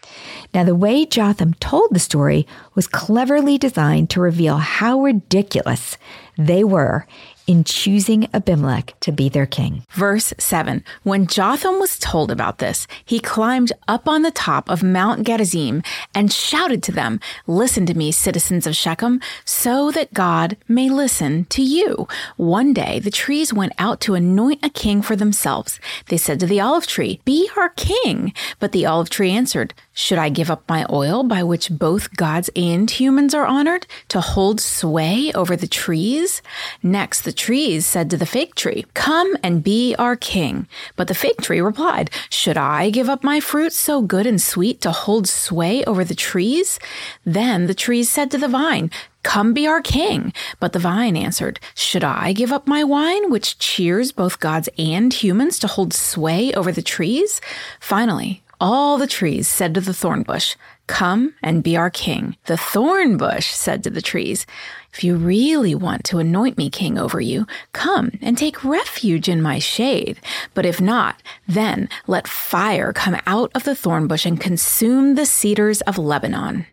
Now, 0.52 0.64
the 0.64 0.75
way 0.75 1.07
Jotham 1.07 1.55
told 1.55 1.88
the 1.90 1.99
story 1.99 2.47
was 2.75 2.87
cleverly 2.87 3.59
designed 3.59 4.11
to 4.11 4.21
reveal 4.21 4.57
how 4.59 5.00
ridiculous 5.00 5.97
they 6.37 6.64
were 6.64 7.07
in 7.47 7.65
choosing 7.65 8.29
Abimelech 8.35 8.95
to 9.00 9.12
be 9.12 9.29
their 9.29 9.47
king. 9.47 9.85
Verse 9.91 10.33
7 10.38 10.85
When 11.03 11.26
Jotham 11.26 11.79
was 11.81 11.99
told 11.99 12.31
about 12.31 12.59
this, 12.59 12.87
he 13.05 13.21
climbed 13.21 13.73
up 13.88 14.09
on 14.09 14.23
the 14.23 14.31
top 14.31 14.69
of 14.69 14.83
Mount 14.83 15.26
Gerizim 15.26 15.83
and 16.15 16.33
shouted 16.33 16.83
to 16.85 16.93
them, 16.93 17.21
Listen 17.47 17.87
to 17.87 17.95
me, 17.95 18.12
citizens 18.12 18.67
of 18.67 18.76
Shechem, 18.76 19.21
so 19.45 19.91
that 19.93 20.15
God 20.15 20.57
may 20.69 20.88
listen 20.88 21.45
to 21.47 21.62
you. 21.62 22.09
One 22.37 22.73
day 22.73 22.99
the 22.99 23.11
trees 23.11 23.53
went 23.53 23.73
out 23.79 24.00
to 24.03 24.15
anoint 24.15 24.65
a 24.65 24.71
king 24.71 25.03
for 25.03 25.17
themselves. 25.17 25.81
They 26.09 26.17
said 26.17 26.41
to 26.41 26.47
the 26.47 26.61
olive 26.61 26.87
tree, 26.87 27.21
Be 27.25 27.49
our 27.57 27.71
king. 27.71 28.33
But 28.59 28.73
the 28.73 28.87
olive 28.87 29.11
tree 29.11 29.31
answered, 29.31 29.75
Should 29.99 30.19
I 30.19 30.29
give 30.29 30.50
up 30.50 30.62
my 30.69 30.85
oil 30.93 31.23
by 31.23 31.43
which 31.43 31.71
both 31.71 32.15
gods 32.17 32.50
and 32.55 32.91
humans 32.91 33.33
are 33.33 33.47
honored 33.47 33.87
to 34.09 34.21
hold 34.21 34.61
sway 34.61 35.33
over 35.33 35.57
the 35.57 35.67
trees? 35.67 36.43
Next, 36.83 37.23
the 37.23 37.33
trees 37.33 37.87
said 37.87 38.11
to 38.11 38.19
the 38.19 38.26
fig 38.26 38.55
tree, 38.55 38.85
Come 38.93 39.38
and 39.43 39.65
be 39.65 39.95
our 39.99 40.15
king. 40.15 40.69
But 40.97 41.09
the 41.09 41.15
fig 41.15 41.38
tree 41.38 41.62
replied, 41.62 42.11
Should 42.29 42.59
I 42.59 42.91
give 42.91 43.09
up 43.09 43.25
my 43.25 43.41
fruit 43.41 43.73
so 43.73 44.03
good 44.03 44.26
and 44.26 44.41
sweet 44.41 44.83
to 44.83 44.91
hold 44.91 45.26
sway 45.31 45.83
over 45.85 46.05
the 46.05 46.15
trees? 46.15 46.79
Then 47.25 47.67
the 47.67 47.73
trees 47.73 48.11
said 48.11 48.31
to 48.33 48.38
the 48.38 48.49
vine, 48.49 48.91
Come 49.23 49.55
be 49.55 49.67
our 49.67 49.81
king. 49.81 50.35
But 50.61 50.75
the 50.75 50.79
vine 50.79 51.17
answered, 51.17 51.59
Should 51.75 52.05
I 52.05 52.35
give 52.35 52.53
up 52.53 52.69
my 52.69 52.85
wine, 52.85 53.31
which 53.31 53.59
cheers 53.59 54.12
both 54.12 54.41
gods 54.41 54.69
and 54.76 55.11
humans 55.11 55.59
to 55.61 55.69
hold 55.69 55.95
sway 55.95 56.53
over 56.53 56.71
the 56.71 56.83
trees? 56.83 57.41
Finally, 57.81 58.43
all 58.60 58.98
the 58.98 59.06
trees 59.06 59.48
said 59.48 59.75
to 59.75 59.80
the 59.80 59.94
thorn 59.94 60.22
bush, 60.22 60.56
Come 60.86 61.34
and 61.42 61.64
be 61.64 61.76
our 61.76 61.90
king. 61.90 62.36
The 62.46 62.56
thorn 62.56 63.16
bush 63.16 63.48
said 63.48 63.82
to 63.84 63.90
the 63.90 64.00
trees, 64.00 64.46
If 64.92 65.02
you 65.02 65.16
really 65.16 65.75
want 65.75 66.04
to 66.04 66.18
anoint 66.18 66.56
me 66.56 66.70
king 66.70 66.96
over 66.96 67.20
you, 67.20 67.46
come 67.72 68.12
and 68.22 68.38
take 68.38 68.62
refuge 68.62 69.28
in 69.28 69.42
my 69.42 69.58
shade. 69.58 70.20
But 70.54 70.64
if 70.64 70.80
not, 70.80 71.20
then 71.48 71.88
let 72.06 72.28
fire 72.28 72.92
come 72.92 73.18
out 73.26 73.50
of 73.54 73.64
the 73.64 73.75
thorn 73.75 74.06
bush 74.06 74.25
and 74.25 74.40
consume 74.40 75.16
the 75.16 75.26
cedars 75.26 75.80
of 75.82 75.98
Lebanon. 75.98 76.66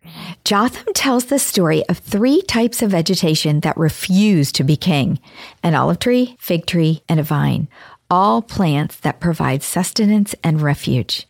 Jotham 0.45 0.93
tells 0.93 1.25
the 1.25 1.39
story 1.39 1.83
of 1.89 1.97
three 1.97 2.43
types 2.43 2.83
of 2.83 2.91
vegetation 2.91 3.61
that 3.61 3.75
refuse 3.77 4.51
to 4.53 4.63
be 4.63 4.77
king 4.77 5.19
an 5.63 5.73
olive 5.73 5.99
tree, 5.99 6.35
fig 6.39 6.65
tree, 6.65 7.01
and 7.09 7.19
a 7.19 7.23
vine. 7.23 7.67
All 8.13 8.43
plants 8.43 8.97
that 8.97 9.19
provide 9.19 9.63
sustenance 9.63 10.35
and 10.43 10.61
refuge. 10.61 11.27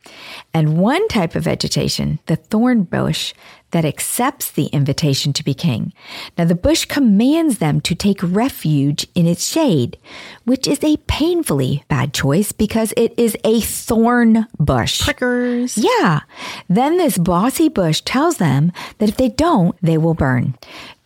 And 0.53 0.77
one 0.77 1.07
type 1.07 1.33
of 1.33 1.45
vegetation, 1.45 2.19
the 2.25 2.35
thorn 2.35 2.83
bush, 2.83 3.33
that 3.71 3.85
accepts 3.85 4.51
the 4.51 4.65
invitation 4.65 5.31
to 5.31 5.45
be 5.45 5.53
king. 5.53 5.93
Now 6.37 6.43
the 6.43 6.55
bush 6.55 6.83
commands 6.83 7.59
them 7.59 7.79
to 7.81 7.95
take 7.95 8.19
refuge 8.21 9.07
in 9.15 9.25
its 9.25 9.49
shade, 9.49 9.97
which 10.43 10.67
is 10.67 10.83
a 10.83 10.97
painfully 11.07 11.85
bad 11.87 12.13
choice 12.13 12.51
because 12.51 12.93
it 12.97 13.17
is 13.17 13.37
a 13.45 13.61
thorn 13.61 14.45
bush. 14.59 15.03
Prickers. 15.03 15.77
Yeah. 15.77 16.19
Then 16.67 16.97
this 16.97 17.17
bossy 17.17 17.69
bush 17.69 18.01
tells 18.01 18.37
them 18.37 18.73
that 18.97 19.07
if 19.07 19.15
they 19.15 19.29
don't, 19.29 19.77
they 19.81 19.97
will 19.97 20.15
burn. 20.15 20.55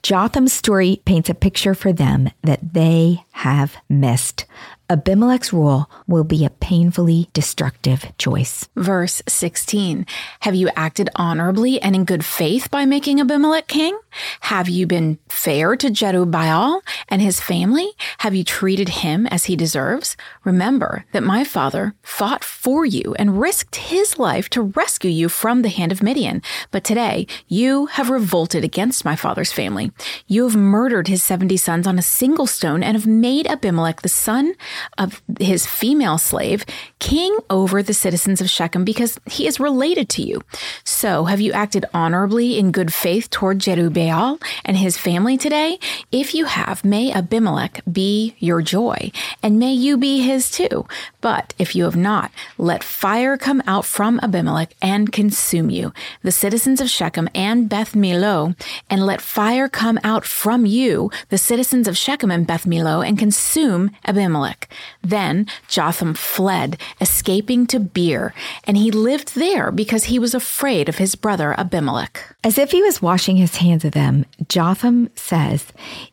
Jotham's 0.01 0.53
story 0.53 1.01
paints 1.05 1.29
a 1.29 1.35
picture 1.35 1.75
for 1.75 1.93
them 1.93 2.29
that 2.41 2.73
they 2.73 3.25
have 3.31 3.75
missed. 3.89 4.45
Abimelech's 4.89 5.51
rule 5.51 5.89
will 6.07 6.23
be 6.23 6.45
a 6.45 6.49
painfully 6.49 7.29
destructive 7.33 8.05
choice. 8.17 8.69
Verse 8.77 9.21
16 9.27 10.05
Have 10.41 10.55
you 10.55 10.69
acted 10.77 11.09
honorably 11.15 11.81
and 11.81 11.93
in 11.93 12.05
good 12.05 12.23
faith 12.23 12.71
by 12.71 12.85
making 12.85 13.19
Abimelech 13.19 13.67
king? 13.67 13.99
Have 14.41 14.69
you 14.69 14.87
been 14.87 15.19
fair 15.27 15.75
to 15.75 15.89
Jerubbaal 15.89 16.81
and 17.09 17.21
his 17.21 17.41
family? 17.41 17.91
Have 18.19 18.33
you 18.33 18.45
treated 18.45 18.89
him 18.89 19.27
as 19.27 19.45
he 19.45 19.57
deserves? 19.57 20.15
Remember 20.45 21.03
that 21.11 21.23
my 21.23 21.43
father 21.43 21.93
fought 22.01 22.45
for 22.45 22.85
you 22.85 23.13
and 23.19 23.41
risked 23.41 23.75
his 23.75 24.17
life 24.17 24.49
to 24.51 24.61
rescue 24.61 25.11
you 25.11 25.27
from 25.27 25.63
the 25.63 25.69
hand 25.69 25.91
of 25.91 26.01
Midian. 26.01 26.41
But 26.71 26.85
today 26.85 27.27
you 27.49 27.87
have 27.87 28.09
revolted 28.09 28.63
against 28.63 29.03
my 29.03 29.17
father's 29.17 29.51
family. 29.51 29.91
You 30.27 30.43
have 30.43 30.55
murdered 30.55 31.09
his 31.09 31.23
70 31.23 31.57
sons 31.57 31.85
on 31.85 31.99
a 31.99 32.01
single 32.01 32.47
stone 32.47 32.83
and 32.83 32.95
have 32.95 33.05
made 33.05 33.47
Abimelech 33.47 34.01
the 34.01 34.09
son 34.09 34.53
of 34.97 35.21
his 35.39 35.65
female 35.65 36.17
slave 36.17 36.65
king 36.99 37.37
over 37.49 37.83
the 37.83 37.93
citizens 37.93 38.41
of 38.41 38.49
Shechem 38.49 38.83
because 38.83 39.19
he 39.25 39.47
is 39.47 39.59
related 39.59 40.09
to 40.09 40.21
you. 40.21 40.41
So 40.83 41.25
have 41.25 41.41
you 41.41 41.51
acted 41.51 41.85
honorably 41.93 42.57
in 42.57 42.71
good 42.71 42.93
faith 42.93 43.29
toward 43.29 43.59
Jerubbaal 43.59 44.41
and 44.65 44.77
his 44.77 44.97
family 44.97 45.37
today? 45.37 45.79
If 46.11 46.33
you 46.33 46.45
have, 46.45 46.83
may 46.83 47.11
Abimelech 47.11 47.81
be 47.91 48.35
your 48.39 48.61
joy 48.61 49.11
and 49.43 49.59
may 49.59 49.73
you 49.73 49.97
be 49.97 50.21
his 50.21 50.49
too. 50.49 50.85
But 51.21 51.53
if 51.57 51.75
you 51.75 51.83
have 51.83 51.95
not, 51.95 52.31
let 52.57 52.83
fire 52.83 53.37
come 53.37 53.61
out 53.67 53.85
from 53.85 54.19
Abimelech 54.21 54.73
and 54.81 55.11
consume 55.11 55.69
you, 55.69 55.93
the 56.23 56.31
citizens 56.31 56.81
of 56.81 56.89
Shechem 56.89 57.29
and 57.35 57.69
Beth 57.69 57.93
Millo, 57.93 58.55
and 58.89 59.05
let 59.05 59.21
fire 59.21 59.67
come 59.67 59.99
out 60.03 60.25
from 60.25 60.65
you, 60.65 61.11
the 61.29 61.37
citizens 61.37 61.87
of 61.87 61.97
Shechem 61.97 62.31
and 62.31 62.47
Beth 62.47 62.65
Millo, 62.65 63.05
and 63.05 63.17
consume 63.17 63.91
Abimelech. 64.05 64.66
Then 65.01 65.47
Jotham 65.67 66.13
fled, 66.13 66.79
escaping 67.01 67.67
to 67.67 67.79
Beer, 67.79 68.33
and 68.65 68.77
he 68.77 68.91
lived 68.91 69.35
there 69.35 69.71
because 69.71 70.05
he 70.05 70.19
was 70.19 70.33
afraid 70.33 70.89
of 70.89 70.97
his 70.97 71.15
brother 71.15 71.53
Abimelech. 71.57 72.35
As 72.43 72.57
if 72.57 72.71
he 72.71 72.81
was 72.81 73.01
washing 73.01 73.37
his 73.37 73.57
hands 73.57 73.85
of 73.85 73.91
them, 73.93 74.25
Jotham 74.47 75.09
says, 75.15 75.65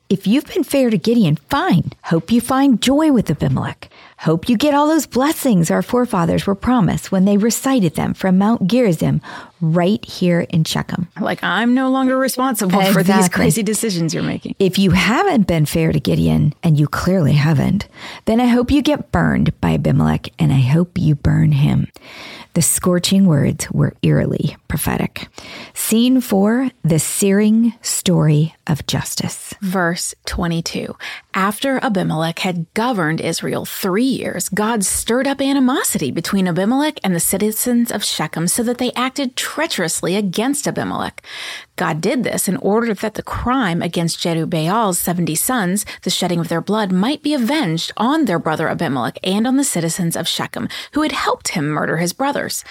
If 0.09 0.27
you've 0.27 0.47
been 0.47 0.65
fair 0.65 0.91
to 0.91 0.99
Gideon, 0.99 1.37
fine. 1.37 1.91
Hope 2.05 2.31
you 2.31 2.41
find 2.41 2.81
joy 2.81 3.13
with 3.13 3.31
Abimelech. 3.31 3.91
Hope 4.19 4.49
you 4.49 4.57
get 4.57 4.75
all 4.75 4.89
those 4.89 5.07
blessings 5.07 5.71
our 5.71 5.83
forefathers 5.83 6.47
were 6.47 6.55
promised 6.55 7.13
when 7.13 7.25
they 7.25 7.37
recited 7.37 7.95
them 7.95 8.15
from 8.15 8.39
Mount 8.39 8.67
Gerizim 8.67 9.21
right 9.73 10.05
here 10.05 10.41
in 10.41 10.65
Shechem. 10.65 11.09
Like, 11.21 11.43
I'm 11.43 11.75
no 11.75 11.91
longer 11.91 12.17
responsible 12.17 12.79
exactly. 12.79 13.03
for 13.03 13.03
these 13.03 13.29
crazy 13.29 13.63
decisions 13.63 14.15
you're 14.15 14.23
making. 14.23 14.55
If 14.59 14.79
you 14.79 14.91
haven't 14.93 15.47
been 15.47 15.67
fair 15.67 15.93
to 15.93 16.01
Gideon, 16.01 16.55
and 16.63 16.79
you 16.79 16.87
clearly 16.87 17.33
haven't, 17.33 17.89
then 18.25 18.41
I 18.41 18.47
hope 18.47 18.71
you 18.71 18.83
get 18.83 19.13
burned 19.13 19.59
by 19.61 19.75
Abimelech, 19.75 20.29
and 20.39 20.53
I 20.53 20.61
hope 20.61 20.99
you 20.99 21.15
burn 21.15 21.53
him. 21.53 21.89
The 22.55 22.63
scorching 22.63 23.27
words 23.27 23.69
were 23.73 23.95
eerily 24.03 24.57
prophetic. 24.69 25.27
Scene 25.75 26.21
four 26.21 26.71
the 26.85 27.01
searing 27.01 27.75
story 27.83 28.55
of 28.69 28.87
justice. 28.87 29.55
Verse 29.61 30.15
22 30.27 30.95
After 31.35 31.79
Abimelech 31.83 32.39
had 32.39 32.73
governed 32.75 33.21
Israel 33.21 33.65
three 33.65 34.05
years, 34.05 34.49
God 34.49 34.85
stirred 34.85 35.27
up 35.27 35.41
animosity 35.41 36.13
between 36.13 36.47
Abimelech 36.47 37.01
and 37.03 37.13
the 37.13 37.19
citizens 37.19 37.91
of 37.91 38.05
Shechem 38.05 38.47
so 38.47 38.63
that 38.63 38.79
they 38.79 38.93
acted 38.93 39.37
treacherously 39.55 40.17
against 40.17 40.67
Abimelech. 40.67 41.25
God 41.77 42.01
did 42.01 42.23
this 42.23 42.49
in 42.49 42.57
order 42.59 42.95
that 42.95 43.15
the 43.15 43.23
crime 43.23 43.83
against 43.83 44.21
Jerubbaal's 44.21 44.99
70 44.99 45.35
sons, 45.35 45.85
the 46.03 46.11
shedding 46.11 46.39
of 46.39 46.49
their 46.49 46.61
blood, 46.61 46.93
might 46.93 47.23
be 47.23 47.35
avenged 47.35 47.93
on 47.97 48.25
their 48.25 48.39
brother 48.39 48.69
Abimelech 48.69 49.19
and 49.25 49.47
on 49.47 49.57
the 49.57 49.65
citizens 49.65 50.17
of 50.17 50.29
Shechem, 50.29 50.69
who 50.93 51.03
had 51.03 51.13
helped 51.13 51.49
him 51.49 51.69
murder 51.69 51.97
his 51.97 52.13
brothers. 52.13 52.65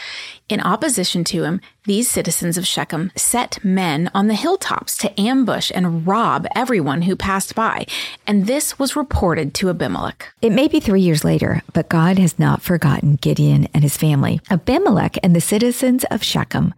In 0.48 0.62
opposition 0.62 1.24
to 1.26 1.44
him, 1.44 1.60
these 1.86 2.10
citizens 2.10 2.58
of 2.58 2.66
Shechem 2.66 3.12
set 3.16 3.64
men 3.64 4.10
on 4.14 4.28
the 4.28 4.36
hilltops 4.36 4.98
to 5.00 5.20
ambush 5.20 5.72
and 5.74 6.08
rob 6.08 6.48
everyone 6.56 7.02
who 7.02 7.16
passed 7.16 7.56
by, 7.56 7.86
and 8.26 8.48
this 8.48 8.80
was 8.80 8.96
reported 8.96 9.54
to 9.56 9.70
Abimelech. 9.70 10.34
It 10.42 10.52
may 10.52 10.70
be 10.70 10.80
three 10.80 11.02
years 11.02 11.26
later, 11.26 11.62
but 11.74 11.90
God 11.90 12.18
has 12.20 12.40
not 12.40 12.62
forgotten 12.62 13.16
Gideon 13.16 13.68
and 13.74 13.84
his 13.84 13.98
family. 13.98 14.40
Abimelech 14.50 15.18
and 15.22 15.36
the 15.36 15.42
citizens 15.42 16.06
of 16.06 16.24
Shechem 16.24 16.74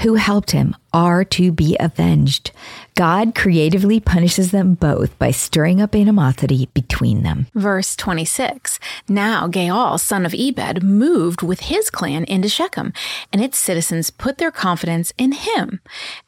who 0.00 0.14
helped 0.14 0.50
him 0.50 0.76
are 0.92 1.24
to 1.24 1.52
be 1.52 1.76
avenged. 1.80 2.50
God 2.94 3.34
creatively 3.34 4.00
punishes 4.00 4.50
them 4.50 4.74
both 4.74 5.18
by 5.18 5.30
stirring 5.30 5.80
up 5.80 5.94
animosity 5.94 6.68
between 6.74 7.22
them. 7.22 7.46
Verse 7.54 7.96
26 7.96 8.78
Now 9.08 9.48
Gaal, 9.48 9.98
son 9.98 10.26
of 10.26 10.34
Ebed, 10.34 10.82
moved 10.82 11.42
with 11.42 11.60
his 11.60 11.88
clan 11.88 12.24
into 12.24 12.50
Shechem, 12.50 12.92
and 13.32 13.42
its 13.42 13.58
citizens 13.58 14.10
put 14.10 14.36
their 14.36 14.50
confidence 14.50 15.12
in 15.16 15.32
him. 15.32 15.80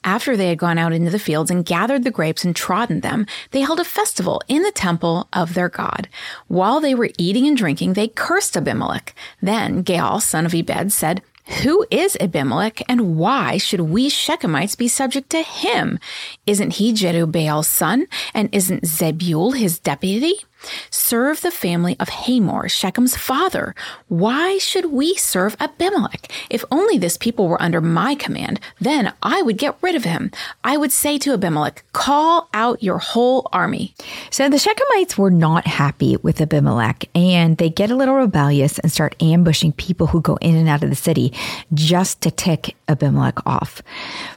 After 0.02 0.36
they 0.36 0.48
had 0.48 0.58
gone 0.58 0.78
out 0.78 0.94
into 0.94 1.10
the 1.10 1.18
fields 1.18 1.50
and 1.50 1.66
gathered 1.66 2.04
the 2.04 2.10
grapes 2.10 2.44
and 2.44 2.56
trodden 2.56 3.00
them, 3.00 3.26
they 3.50 3.60
held 3.60 3.80
a 3.80 3.84
festival 3.84 4.40
in 4.48 4.62
the 4.62 4.72
temple 4.72 5.28
of 5.34 5.52
their 5.52 5.68
God. 5.68 6.08
While 6.48 6.80
they 6.80 6.94
were 6.94 7.10
eating 7.18 7.46
and 7.46 7.56
drinking, 7.56 7.92
they 7.92 8.08
cursed 8.08 8.56
Abimelech. 8.56 9.14
Then 9.42 9.84
Gaal, 9.84 10.22
son 10.22 10.46
of 10.46 10.54
Ebed, 10.54 10.92
said, 10.92 11.22
who 11.62 11.87
is 11.90 12.16
Abimelech 12.20 12.83
and 12.88 13.16
why 13.16 13.59
should 13.59 13.80
we 13.80 14.09
Shechemites 14.09 14.76
be 14.76 14.88
subject 14.88 15.30
to 15.30 15.42
him? 15.42 15.98
Isn't 16.46 16.74
he 16.74 16.92
Jerubbaal's 16.92 17.68
son 17.68 18.07
and 18.33 18.48
isn't 18.52 18.85
Zebul 18.85 19.57
his 19.57 19.78
deputy? 19.78 20.35
Serve 20.90 21.40
the 21.40 21.50
family 21.50 21.96
of 22.00 22.09
Hamor, 22.09 22.68
Shechem's 22.68 23.16
father. 23.16 23.74
Why 24.09 24.59
should 24.59 24.87
we 24.87 25.14
serve 25.14 25.57
Abimelech? 25.61 26.33
If 26.50 26.64
only 26.70 26.98
this 26.98 27.16
people 27.16 27.48
were 27.48 27.61
under 27.61 27.81
my 27.81 28.14
command, 28.14 28.61
then 28.81 29.12
I 29.22 29.42
would 29.42 29.59
get 29.59 29.77
rid 29.83 29.94
of 29.94 30.05
him. 30.05 30.31
I 30.62 30.77
would 30.77 30.92
say 30.92 31.18
to 31.18 31.33
Abimelech, 31.33 31.85
call 31.92 32.48
out 32.55 32.83
your 32.83 32.98
whole 32.98 33.48
army. 33.53 33.94
So 34.31 34.48
the 34.48 34.57
Shechemites 34.57 35.16
were 35.16 35.31
not 35.31 35.66
happy 35.66 36.16
with 36.18 36.40
Abimelech 36.40 37.05
and 37.14 37.57
they 37.59 37.70
get 37.70 37.90
a 37.90 37.96
little 37.96 38.14
rebellious 38.14 38.79
and 38.79 38.90
start 38.90 39.20
ambushing 39.22 39.72
people 39.72 40.09
who 40.09 40.20
go 40.20 40.37
in 40.37 40.57
and 40.57 40.68
out 40.68 40.83
of 40.83 40.90
the 40.90 40.96
city 40.96 41.33
just 41.72 42.20
to 42.22 42.31
tick 42.31 42.77
Abimelech 42.88 43.46
off. 43.46 43.82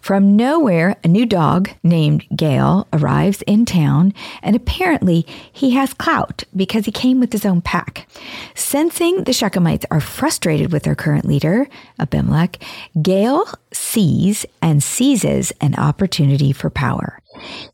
From 0.01 0.35
nowhere, 0.35 0.97
a 1.03 1.07
new 1.07 1.25
dog 1.25 1.69
named 1.83 2.25
Gaal 2.29 2.85
arrives 2.93 3.41
in 3.43 3.65
town 3.65 4.13
and 4.41 4.55
apparently 4.55 5.25
he 5.51 5.71
has 5.71 5.93
clout 5.93 6.43
because 6.55 6.85
he 6.85 6.91
came 6.91 7.19
with 7.19 7.31
his 7.31 7.45
own 7.45 7.61
pack. 7.61 8.07
Sensing 8.55 9.23
the 9.23 9.31
Shechemites 9.31 9.85
are 9.91 10.01
frustrated 10.01 10.71
with 10.71 10.83
their 10.83 10.95
current 10.95 11.25
leader, 11.25 11.67
Abimelech, 11.99 12.57
Gaal 12.97 13.53
sees 13.71 14.45
and 14.61 14.83
seizes 14.83 15.51
an 15.61 15.75
opportunity 15.75 16.51
for 16.51 16.69
power. 16.69 17.19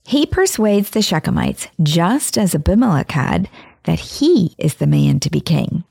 He 0.06 0.26
persuades 0.26 0.90
the 0.90 1.00
Shechemites, 1.00 1.68
just 1.82 2.38
as 2.38 2.54
Abimelech 2.54 3.12
had, 3.12 3.50
that 3.84 4.00
he 4.00 4.56
is 4.58 4.76
the 4.76 4.88
man 4.88 5.20
to 5.20 5.30
be 5.30 5.42
king. 5.42 5.84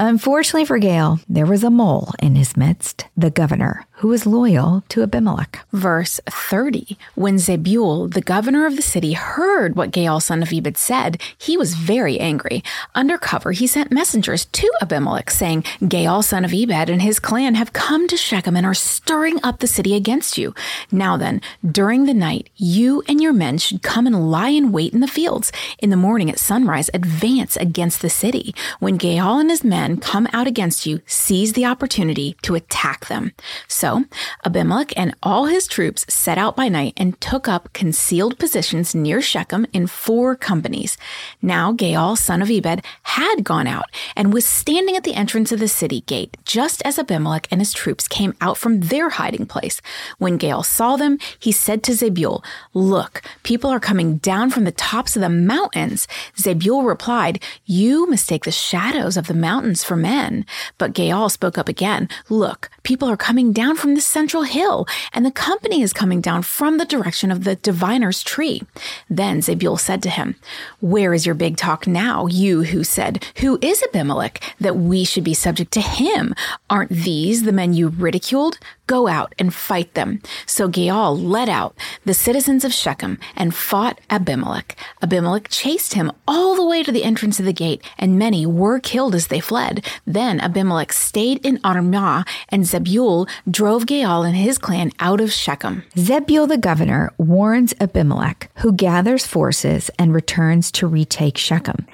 Unfortunately 0.00 0.64
for 0.64 0.80
Gaal, 0.80 1.22
there 1.28 1.46
was 1.46 1.62
a 1.62 1.70
mole 1.70 2.10
in 2.18 2.34
his 2.34 2.56
midst, 2.56 3.06
the 3.16 3.30
governor, 3.30 3.86
who 3.98 4.08
was 4.08 4.26
loyal 4.26 4.82
to 4.88 5.04
Abimelech. 5.04 5.64
Verse 5.72 6.20
30 6.28 6.98
When 7.14 7.36
Zebul, 7.36 8.12
the 8.12 8.20
governor 8.20 8.66
of 8.66 8.74
the 8.74 8.82
city, 8.82 9.12
heard 9.12 9.76
what 9.76 9.92
Gaal, 9.92 10.20
son 10.20 10.42
of 10.42 10.52
Ebed, 10.52 10.76
said, 10.76 11.20
he 11.38 11.56
was 11.56 11.74
very 11.74 12.18
angry. 12.18 12.64
Under 12.96 13.16
cover, 13.16 13.52
he 13.52 13.68
sent 13.68 13.92
messengers 13.92 14.46
to 14.46 14.68
Abimelech, 14.82 15.30
saying, 15.30 15.62
Gaal, 15.80 16.24
son 16.24 16.44
of 16.44 16.52
Ebed, 16.52 16.90
and 16.90 17.00
his 17.00 17.20
clan 17.20 17.54
have 17.54 17.72
come 17.72 18.08
to 18.08 18.16
Shechem 18.16 18.56
and 18.56 18.66
are 18.66 18.74
stirring 18.74 19.38
up 19.44 19.60
the 19.60 19.68
city 19.68 19.94
against 19.94 20.36
you. 20.36 20.54
Now 20.90 21.16
then, 21.16 21.40
during 21.64 22.06
the 22.06 22.14
night, 22.14 22.50
you 22.56 23.04
and 23.06 23.20
your 23.20 23.32
men 23.32 23.58
should 23.58 23.82
come 23.82 24.08
and 24.08 24.28
lie 24.28 24.48
in 24.48 24.72
wait 24.72 24.92
in 24.92 25.00
the 25.00 25.06
fields. 25.06 25.52
In 25.78 25.90
the 25.90 25.96
morning 25.96 26.28
at 26.30 26.40
sunrise, 26.40 26.90
advance 26.92 27.56
against 27.56 28.02
the 28.02 28.10
city. 28.10 28.56
When 28.80 28.98
Gaal 28.98 29.40
and 29.40 29.50
his 29.50 29.62
men 29.62 29.83
men 29.84 29.98
come 29.98 30.26
out 30.32 30.46
against 30.46 30.86
you, 30.86 31.00
seize 31.06 31.52
the 31.52 31.66
opportunity 31.66 32.36
to 32.42 32.54
attack 32.54 33.06
them. 33.06 33.32
So 33.68 34.04
Abimelech 34.44 34.92
and 34.96 35.14
all 35.22 35.44
his 35.44 35.66
troops 35.66 36.06
set 36.08 36.38
out 36.38 36.56
by 36.56 36.68
night 36.68 36.94
and 36.96 37.20
took 37.20 37.46
up 37.48 37.72
concealed 37.74 38.38
positions 38.38 38.94
near 38.94 39.20
Shechem 39.20 39.66
in 39.72 39.86
four 39.86 40.36
companies. 40.36 40.96
Now 41.42 41.72
Gaal, 41.72 42.16
son 42.16 42.40
of 42.40 42.50
Ebed, 42.50 42.82
had 43.02 43.44
gone 43.44 43.66
out 43.66 43.88
and 44.16 44.32
was 44.32 44.46
standing 44.46 44.96
at 44.96 45.04
the 45.04 45.14
entrance 45.14 45.52
of 45.52 45.60
the 45.60 45.68
city 45.68 46.00
gate, 46.02 46.36
just 46.44 46.80
as 46.84 46.98
Abimelech 46.98 47.46
and 47.50 47.60
his 47.60 47.72
troops 47.72 48.08
came 48.08 48.34
out 48.40 48.56
from 48.56 48.80
their 48.80 49.10
hiding 49.10 49.46
place. 49.46 49.82
When 50.18 50.38
Gaal 50.38 50.64
saw 50.64 50.96
them, 50.96 51.18
he 51.38 51.52
said 51.52 51.82
to 51.82 51.92
Zebul, 51.92 52.42
Look, 52.72 53.22
people 53.42 53.68
are 53.70 53.80
coming 53.80 54.16
down 54.18 54.48
from 54.50 54.64
the 54.64 54.72
tops 54.72 55.14
of 55.14 55.22
the 55.22 55.28
mountains. 55.28 56.08
Zebul 56.36 56.86
replied, 56.86 57.42
You 57.66 58.08
mistake 58.08 58.44
the 58.44 58.50
shadows 58.50 59.16
of 59.18 59.26
the 59.26 59.34
mountains 59.34 59.73
for 59.82 59.96
men. 59.96 60.46
But 60.78 60.92
Gaal 60.92 61.30
spoke 61.30 61.58
up 61.58 61.68
again, 61.68 62.08
Look, 62.28 62.70
people 62.82 63.08
are 63.08 63.16
coming 63.16 63.52
down 63.52 63.76
from 63.76 63.94
the 63.94 64.00
central 64.00 64.42
hill, 64.42 64.86
and 65.12 65.24
the 65.24 65.30
company 65.30 65.82
is 65.82 65.92
coming 65.92 66.20
down 66.20 66.42
from 66.42 66.78
the 66.78 66.84
direction 66.84 67.30
of 67.30 67.44
the 67.44 67.56
diviner's 67.56 68.22
tree. 68.22 68.62
Then 69.08 69.40
Zebul 69.40 69.80
said 69.80 70.02
to 70.02 70.10
him, 70.10 70.36
Where 70.80 71.14
is 71.14 71.26
your 71.26 71.34
big 71.34 71.56
talk 71.56 71.86
now, 71.86 72.26
you 72.26 72.64
who 72.64 72.84
said, 72.84 73.24
Who 73.38 73.58
is 73.62 73.82
Abimelech, 73.82 74.54
that 74.60 74.76
we 74.76 75.04
should 75.04 75.24
be 75.24 75.34
subject 75.34 75.72
to 75.72 75.80
him? 75.80 76.34
Aren't 76.68 76.90
these 76.90 77.44
the 77.44 77.52
men 77.52 77.72
you 77.72 77.88
ridiculed? 77.88 78.58
Go 78.86 79.08
out 79.08 79.34
and 79.38 79.54
fight 79.54 79.94
them. 79.94 80.20
So 80.44 80.68
Gaal 80.68 81.18
led 81.18 81.48
out 81.48 81.74
the 82.04 82.12
citizens 82.12 82.64
of 82.64 82.74
Shechem 82.74 83.18
and 83.34 83.54
fought 83.54 83.98
Abimelech. 84.10 84.76
Abimelech 85.02 85.48
chased 85.48 85.94
him 85.94 86.12
all 86.28 86.54
the 86.54 86.66
way 86.66 86.82
to 86.82 86.92
the 86.92 87.04
entrance 87.04 87.38
of 87.38 87.46
the 87.46 87.52
gate, 87.52 87.82
and 87.96 88.18
many 88.18 88.44
were 88.44 88.78
killed 88.80 89.14
as 89.14 89.28
they 89.28 89.40
fled. 89.40 89.63
Then 90.06 90.40
Abimelech 90.40 90.92
stayed 90.92 91.44
in 91.44 91.58
Arumah, 91.58 92.26
and 92.48 92.64
Zebul 92.64 93.28
drove 93.50 93.86
Gaal 93.86 94.26
and 94.26 94.36
his 94.36 94.58
clan 94.58 94.92
out 95.00 95.20
of 95.20 95.32
Shechem. 95.32 95.82
Zebul 95.96 96.48
the 96.48 96.58
governor 96.58 97.12
warns 97.18 97.74
Abimelech, 97.80 98.50
who 98.56 98.72
gathers 98.72 99.26
forces 99.26 99.90
and 99.98 100.14
returns 100.14 100.70
to 100.72 100.86
retake 100.86 101.38
Shechem. 101.38 101.86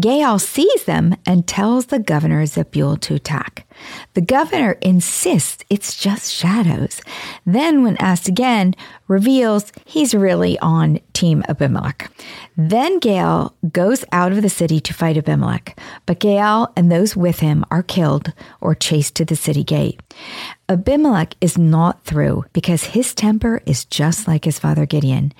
Gaal 0.00 0.40
sees 0.40 0.84
them 0.84 1.14
and 1.26 1.46
tells 1.46 1.86
the 1.86 1.98
governor 1.98 2.42
Zebul 2.44 2.98
to 3.02 3.14
attack. 3.14 3.66
The 4.14 4.22
governor 4.22 4.78
insists 4.80 5.64
it's 5.68 5.96
just 5.96 6.32
shadows. 6.32 7.02
Then, 7.44 7.82
when 7.82 7.96
asked 7.98 8.26
again, 8.26 8.74
reveals 9.06 9.70
he's 9.84 10.14
really 10.14 10.58
on 10.60 10.98
Team 11.12 11.44
Abimelech. 11.48 12.10
Then 12.56 13.00
Gaal 13.00 13.52
goes 13.70 14.04
out 14.12 14.32
of 14.32 14.40
the 14.40 14.48
city 14.48 14.80
to 14.80 14.94
fight 14.94 15.18
Abimelech, 15.18 15.78
but 16.06 16.20
Gaal 16.20 16.72
and 16.74 16.90
those 16.90 17.14
with 17.14 17.40
him 17.40 17.64
are 17.70 17.82
killed 17.82 18.32
or 18.60 18.74
chased 18.74 19.14
to 19.16 19.24
the 19.26 19.36
city 19.36 19.62
gate. 19.62 20.00
Abimelech 20.68 21.34
is 21.40 21.58
not 21.58 22.04
through 22.04 22.44
because 22.52 22.84
his 22.84 23.14
temper 23.14 23.60
is 23.66 23.84
just 23.84 24.28
like 24.28 24.44
his 24.44 24.58
father 24.58 24.86
Gideon, 24.86 25.32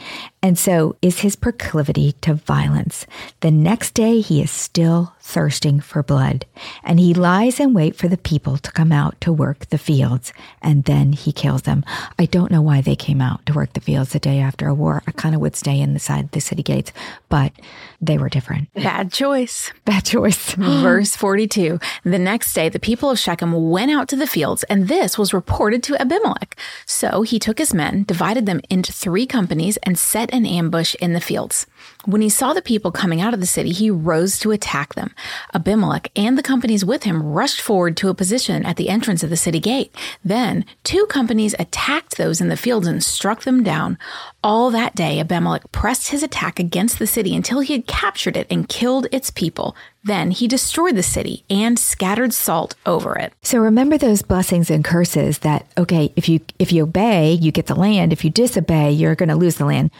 and 0.42 0.58
so 0.58 0.96
is 1.00 1.20
his 1.20 1.36
proclivity 1.36 2.12
to 2.22 2.34
violence. 2.34 3.06
The 3.40 3.50
next 3.50 3.94
day, 3.94 4.20
he 4.20 4.42
is 4.42 4.50
still 4.50 5.14
thirsting 5.20 5.80
for 5.80 6.02
blood, 6.02 6.44
and 6.84 7.00
he 7.00 7.14
lies 7.14 7.60
in 7.60 7.74
wait 7.74 7.96
for 7.96 8.08
the 8.08 8.16
people 8.16 8.58
to 8.58 8.72
come 8.72 8.92
out 8.92 9.20
to 9.20 9.32
work 9.32 9.66
the 9.68 9.78
fields, 9.78 10.32
and 10.60 10.84
then 10.84 11.12
he 11.12 11.32
kills 11.32 11.62
them. 11.62 11.84
I 12.18 12.26
don't 12.26 12.50
know 12.50 12.62
why 12.62 12.80
they 12.80 12.96
came 12.96 13.20
out 13.20 13.44
to 13.46 13.52
work 13.52 13.72
the 13.72 13.80
fields 13.80 14.12
the 14.12 14.18
day 14.18 14.38
after 14.38 14.68
a 14.68 14.74
war. 14.74 15.02
I 15.06 15.12
kind 15.12 15.34
of 15.34 15.40
would 15.40 15.56
stay 15.56 15.80
inside 15.80 16.32
the 16.32 16.40
city 16.40 16.62
gates, 16.62 16.92
but 17.28 17.52
they 18.00 18.18
were 18.18 18.28
different. 18.28 18.72
Bad 18.74 19.12
choice. 19.12 19.72
Bad 19.84 20.04
choice. 20.04 20.52
Verse 20.54 21.16
42 21.16 21.78
The 22.04 22.18
next 22.18 22.52
day, 22.54 22.68
the 22.68 22.78
people 22.78 23.10
of 23.10 23.18
Shechem 23.18 23.70
went 23.70 23.90
out 23.90 24.08
to 24.08 24.16
the 24.16 24.26
fields, 24.26 24.64
and 24.64 24.88
this 24.88 25.16
was 25.16 25.32
reported 25.32 25.82
to 25.84 26.00
Abimelech. 26.00 26.56
So 26.86 27.22
he 27.22 27.38
took 27.38 27.58
his 27.58 27.72
men, 27.72 28.04
divided 28.04 28.46
them 28.46 28.60
into 28.68 28.92
three 28.92 29.26
companies, 29.26 29.76
and 29.78 29.98
set 29.98 30.32
an 30.32 30.46
ambush 30.46 30.94
in 30.96 31.12
the 31.12 31.20
fields. 31.20 31.66
When 32.04 32.20
he 32.20 32.28
saw 32.28 32.52
the 32.52 32.62
people 32.62 32.90
coming 32.90 33.20
out 33.20 33.34
of 33.34 33.40
the 33.40 33.46
city, 33.46 33.70
he 33.72 33.90
rose 33.90 34.38
to 34.40 34.50
attack 34.50 34.94
them. 34.94 35.14
Abimelech 35.54 36.10
and 36.16 36.36
the 36.36 36.42
companies 36.52 36.84
with 36.84 37.04
him 37.04 37.22
rushed 37.22 37.62
forward 37.62 37.96
to 37.96 38.10
a 38.10 38.14
position 38.14 38.62
at 38.66 38.76
the 38.76 38.90
entrance 38.90 39.22
of 39.22 39.30
the 39.30 39.38
city 39.38 39.58
gate. 39.58 39.90
Then 40.22 40.66
two 40.84 41.06
companies 41.06 41.54
attacked 41.58 42.18
those 42.18 42.42
in 42.42 42.48
the 42.50 42.58
fields 42.58 42.86
and 42.86 43.02
struck 43.02 43.44
them 43.44 43.62
down. 43.62 43.96
All 44.44 44.70
that 44.70 44.94
day, 44.94 45.18
Abimelech 45.18 45.72
pressed 45.72 46.08
his 46.08 46.22
attack 46.22 46.58
against 46.58 46.98
the 46.98 47.06
city 47.06 47.34
until 47.34 47.60
he 47.60 47.72
had 47.72 47.86
captured 47.86 48.36
it 48.36 48.46
and 48.50 48.68
killed 48.68 49.06
its 49.10 49.30
people. 49.30 49.74
Then 50.04 50.30
he 50.30 50.46
destroyed 50.46 50.94
the 50.94 51.02
city 51.02 51.42
and 51.48 51.78
scattered 51.78 52.34
salt 52.34 52.74
over 52.84 53.16
it. 53.16 53.32
So 53.40 53.58
remember 53.58 53.96
those 53.96 54.20
blessings 54.20 54.68
and 54.68 54.84
curses 54.84 55.38
that 55.38 55.66
okay, 55.78 56.12
if 56.16 56.28
you 56.28 56.40
if 56.58 56.70
you 56.70 56.82
obey, 56.82 57.32
you 57.32 57.50
get 57.50 57.64
the 57.64 57.74
land. 57.74 58.12
If 58.12 58.26
you 58.26 58.30
disobey, 58.30 58.92
you're 58.92 59.14
going 59.14 59.30
to 59.30 59.36
lose 59.36 59.54
the 59.54 59.64
land. 59.64 59.90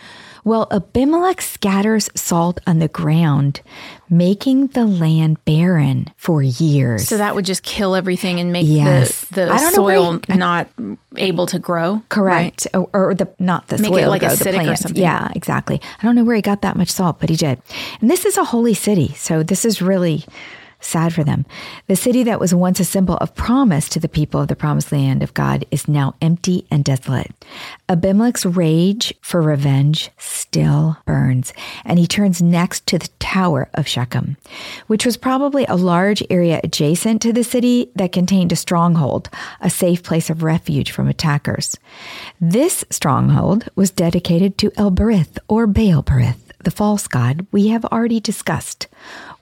Well, 0.45 0.67
Abimelech 0.73 1.41
scatters 1.41 2.11
salt 2.17 2.61
on 2.67 2.81
the 2.81 2.89
ground, 2.89 3.61
making 4.11 4.69
the 4.69 4.85
land 4.85 5.45
barren 5.45 6.11
for 6.17 6.43
years. 6.43 7.07
So 7.07 7.17
that 7.17 7.37
would 7.37 7.45
just 7.45 7.63
kill 7.63 7.95
everything 7.95 8.41
and 8.41 8.53
make 8.53 8.67
yes. 8.67 9.25
the, 9.27 9.47
the 9.47 9.71
soil 9.71 10.21
he, 10.27 10.35
not 10.35 10.69
able 11.17 11.47
to 11.47 11.61
grow. 11.61 12.03
Correct. 12.09 12.67
Right? 12.75 12.89
Or, 12.93 13.11
or, 13.11 13.15
the 13.15 13.33
not 13.39 13.69
the 13.69 13.79
make 13.79 13.93
soil, 13.93 13.99
it 13.99 14.09
like 14.09 14.21
grow, 14.23 14.31
acidic 14.31 14.73
or 14.73 14.75
something. 14.75 15.01
Yeah, 15.01 15.31
exactly. 15.37 15.81
I 16.01 16.03
don't 16.03 16.17
know 16.17 16.25
where 16.25 16.37
he 16.37 16.43
got 16.43 16.63
that 16.63 16.77
much 16.77 16.91
salt, 16.91 17.21
but 17.21 17.31
he 17.31 17.37
did. 17.37 17.63
And 18.01 18.11
this 18.11 18.25
is 18.27 18.37
a 18.37 18.45
holy 18.45 18.75
city, 18.75 19.15
so 19.15 19.45
this 19.45 19.65
is 19.65 19.81
really 19.81 20.25
Sad 20.85 21.15
for 21.15 21.23
them. 21.23 21.47
The 21.87 21.95
city 21.95 22.25
that 22.25 22.41
was 22.41 22.53
once 22.53 22.81
a 22.81 22.85
symbol 22.85 23.17
of 23.19 23.37
promise 23.37 23.89
to 23.91 24.01
the 24.01 24.09
people 24.09 24.41
of 24.41 24.49
the 24.49 24.57
promised 24.57 24.91
land 24.91 25.23
of 25.23 25.33
God 25.33 25.65
is 25.71 25.87
now 25.87 26.17
empty 26.21 26.67
and 26.73 26.85
desolate. 26.85 27.31
Abimelech's 27.89 28.45
rage 28.45 29.15
for 29.23 29.41
revenge 29.41 30.11
still 30.19 30.99
burns, 31.07 31.53
and 31.85 32.01
he 32.01 32.07
turns 32.09 32.43
next 32.43 32.85
to 32.89 32.99
the 32.99 33.09
Tower 33.21 33.71
of 33.75 33.87
Shechem, 33.87 34.37
which 34.89 35.07
was 35.07 35.17
probably 35.17 35.65
a 35.67 35.77
large 35.77 36.23
area 36.29 36.61
adjacent 36.65 37.23
to 37.23 37.33
the 37.33 37.45
city 37.45 37.93
that 37.95 38.11
contained 38.11 38.51
a 38.51 38.57
stronghold, 38.57 39.31
a 39.61 39.71
safe 39.71 40.03
place 40.03 40.31
of 40.31 40.43
refuge 40.43 40.91
from 40.91 41.07
attackers. 41.07 41.77
This 42.41 42.85
stronghold 42.91 43.69
was 43.77 43.93
dedicated 43.93 44.59
to 44.59 44.73
El 44.77 44.91
Berith 44.91 45.39
or 45.47 45.69
Baal 45.69 46.03
Berith, 46.03 46.41
the 46.65 46.73
false 46.73 47.07
god 47.07 47.47
we 47.53 47.69
have 47.69 47.85
already 47.85 48.19
discussed. 48.19 48.89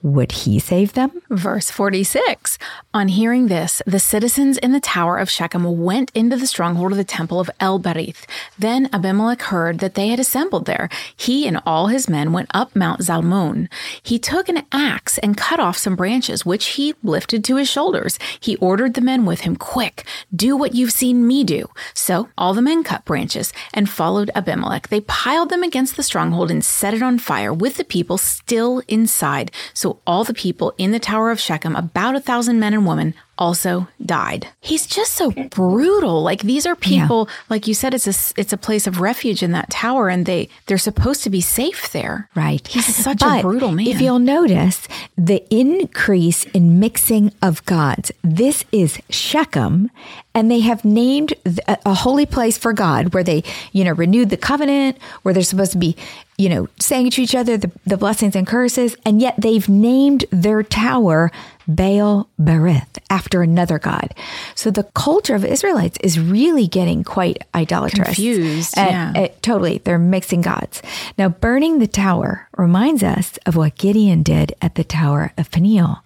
Would 0.02 0.32
he 0.32 0.58
save 0.58 0.94
them? 0.94 1.20
Verse 1.28 1.70
46 1.70 2.58
On 2.94 3.08
hearing 3.08 3.48
this, 3.48 3.82
the 3.86 3.98
citizens 3.98 4.56
in 4.56 4.72
the 4.72 4.80
tower 4.80 5.18
of 5.18 5.28
Shechem 5.28 5.82
went 5.82 6.10
into 6.14 6.36
the 6.36 6.46
stronghold 6.46 6.92
of 6.92 6.98
the 6.98 7.04
temple 7.04 7.38
of 7.38 7.50
El 7.60 7.78
Berith. 7.78 8.24
Then 8.58 8.88
Abimelech 8.94 9.42
heard 9.42 9.80
that 9.80 9.94
they 9.94 10.08
had 10.08 10.18
assembled 10.18 10.64
there. 10.64 10.88
He 11.14 11.46
and 11.46 11.60
all 11.66 11.88
his 11.88 12.08
men 12.08 12.32
went 12.32 12.50
up 12.54 12.74
Mount 12.74 13.02
Zalmon. 13.02 13.68
He 14.02 14.18
took 14.18 14.48
an 14.48 14.62
axe 14.72 15.18
and 15.18 15.36
cut 15.36 15.60
off 15.60 15.76
some 15.76 15.96
branches, 15.96 16.46
which 16.46 16.66
he 16.68 16.94
lifted 17.02 17.44
to 17.44 17.56
his 17.56 17.68
shoulders. 17.68 18.18
He 18.38 18.56
ordered 18.56 18.94
the 18.94 19.02
men 19.02 19.26
with 19.26 19.40
him, 19.42 19.54
Quick, 19.54 20.06
do 20.34 20.56
what 20.56 20.74
you've 20.74 20.92
seen 20.92 21.26
me 21.26 21.44
do. 21.44 21.68
So 21.92 22.30
all 22.38 22.54
the 22.54 22.62
men 22.62 22.84
cut 22.84 23.04
branches 23.04 23.52
and 23.74 23.90
followed 23.90 24.30
Abimelech. 24.34 24.88
They 24.88 25.02
piled 25.02 25.50
them 25.50 25.62
against 25.62 25.96
the 25.96 26.02
stronghold 26.02 26.50
and 26.50 26.64
set 26.64 26.94
it 26.94 27.02
on 27.02 27.18
fire 27.18 27.52
with 27.52 27.76
the 27.76 27.84
people 27.84 28.16
still 28.16 28.82
inside. 28.88 29.49
So 29.74 30.00
all 30.06 30.24
the 30.24 30.34
people 30.34 30.74
in 30.78 30.92
the 30.92 30.98
Tower 30.98 31.30
of 31.30 31.40
Shechem, 31.40 31.76
about 31.76 32.14
a 32.14 32.20
thousand 32.20 32.60
men 32.60 32.74
and 32.74 32.86
women, 32.86 33.14
also 33.40 33.88
died. 34.04 34.46
He's 34.60 34.86
just 34.86 35.14
so 35.14 35.30
brutal. 35.30 36.22
Like 36.22 36.42
these 36.42 36.66
are 36.66 36.76
people, 36.76 37.26
yeah. 37.28 37.34
like 37.48 37.66
you 37.66 37.74
said, 37.74 37.94
it's 37.94 38.06
a 38.06 38.40
it's 38.40 38.52
a 38.52 38.58
place 38.58 38.86
of 38.86 39.00
refuge 39.00 39.42
in 39.42 39.52
that 39.52 39.70
tower, 39.70 40.08
and 40.08 40.26
they 40.26 40.48
they're 40.66 40.78
supposed 40.78 41.24
to 41.24 41.30
be 41.30 41.40
safe 41.40 41.90
there. 41.90 42.28
Right. 42.36 42.66
He's 42.68 42.94
such 42.94 43.20
but 43.20 43.40
a 43.40 43.42
brutal 43.42 43.72
man. 43.72 43.86
If 43.86 44.00
you'll 44.00 44.18
notice 44.18 44.86
the 45.16 45.42
increase 45.50 46.44
in 46.44 46.78
mixing 46.78 47.32
of 47.42 47.64
gods, 47.64 48.12
this 48.22 48.64
is 48.70 49.00
Shechem, 49.08 49.90
and 50.34 50.50
they 50.50 50.60
have 50.60 50.84
named 50.84 51.32
a 51.66 51.94
holy 51.94 52.26
place 52.26 52.58
for 52.58 52.72
God 52.72 53.14
where 53.14 53.24
they, 53.24 53.42
you 53.72 53.84
know, 53.84 53.92
renewed 53.92 54.30
the 54.30 54.36
covenant, 54.36 54.98
where 55.22 55.32
they're 55.32 55.42
supposed 55.42 55.72
to 55.72 55.78
be, 55.78 55.96
you 56.36 56.48
know, 56.48 56.68
saying 56.78 57.10
to 57.10 57.22
each 57.22 57.34
other 57.34 57.56
the, 57.56 57.70
the 57.86 57.96
blessings 57.96 58.36
and 58.36 58.46
curses, 58.46 58.96
and 59.04 59.20
yet 59.20 59.34
they've 59.38 59.68
named 59.68 60.26
their 60.30 60.62
tower 60.62 61.32
Baal 61.66 62.28
Berith 62.40 62.98
after 63.08 63.42
another 63.42 63.78
god. 63.78 64.14
So 64.54 64.70
the 64.70 64.84
culture 64.94 65.34
of 65.34 65.44
Israelites 65.44 65.98
is 66.02 66.18
really 66.18 66.66
getting 66.66 67.04
quite 67.04 67.38
idolatrous. 67.54 68.08
Confused. 68.08 68.76
And, 68.76 69.16
yeah. 69.16 69.22
It, 69.22 69.42
totally. 69.42 69.78
They're 69.78 69.98
mixing 69.98 70.40
gods. 70.40 70.82
Now, 71.18 71.28
burning 71.28 71.78
the 71.78 71.86
tower 71.86 72.48
reminds 72.56 73.02
us 73.02 73.38
of 73.46 73.56
what 73.56 73.76
Gideon 73.76 74.22
did 74.22 74.54
at 74.60 74.74
the 74.74 74.84
Tower 74.84 75.32
of 75.36 75.50
Peniel. 75.50 76.02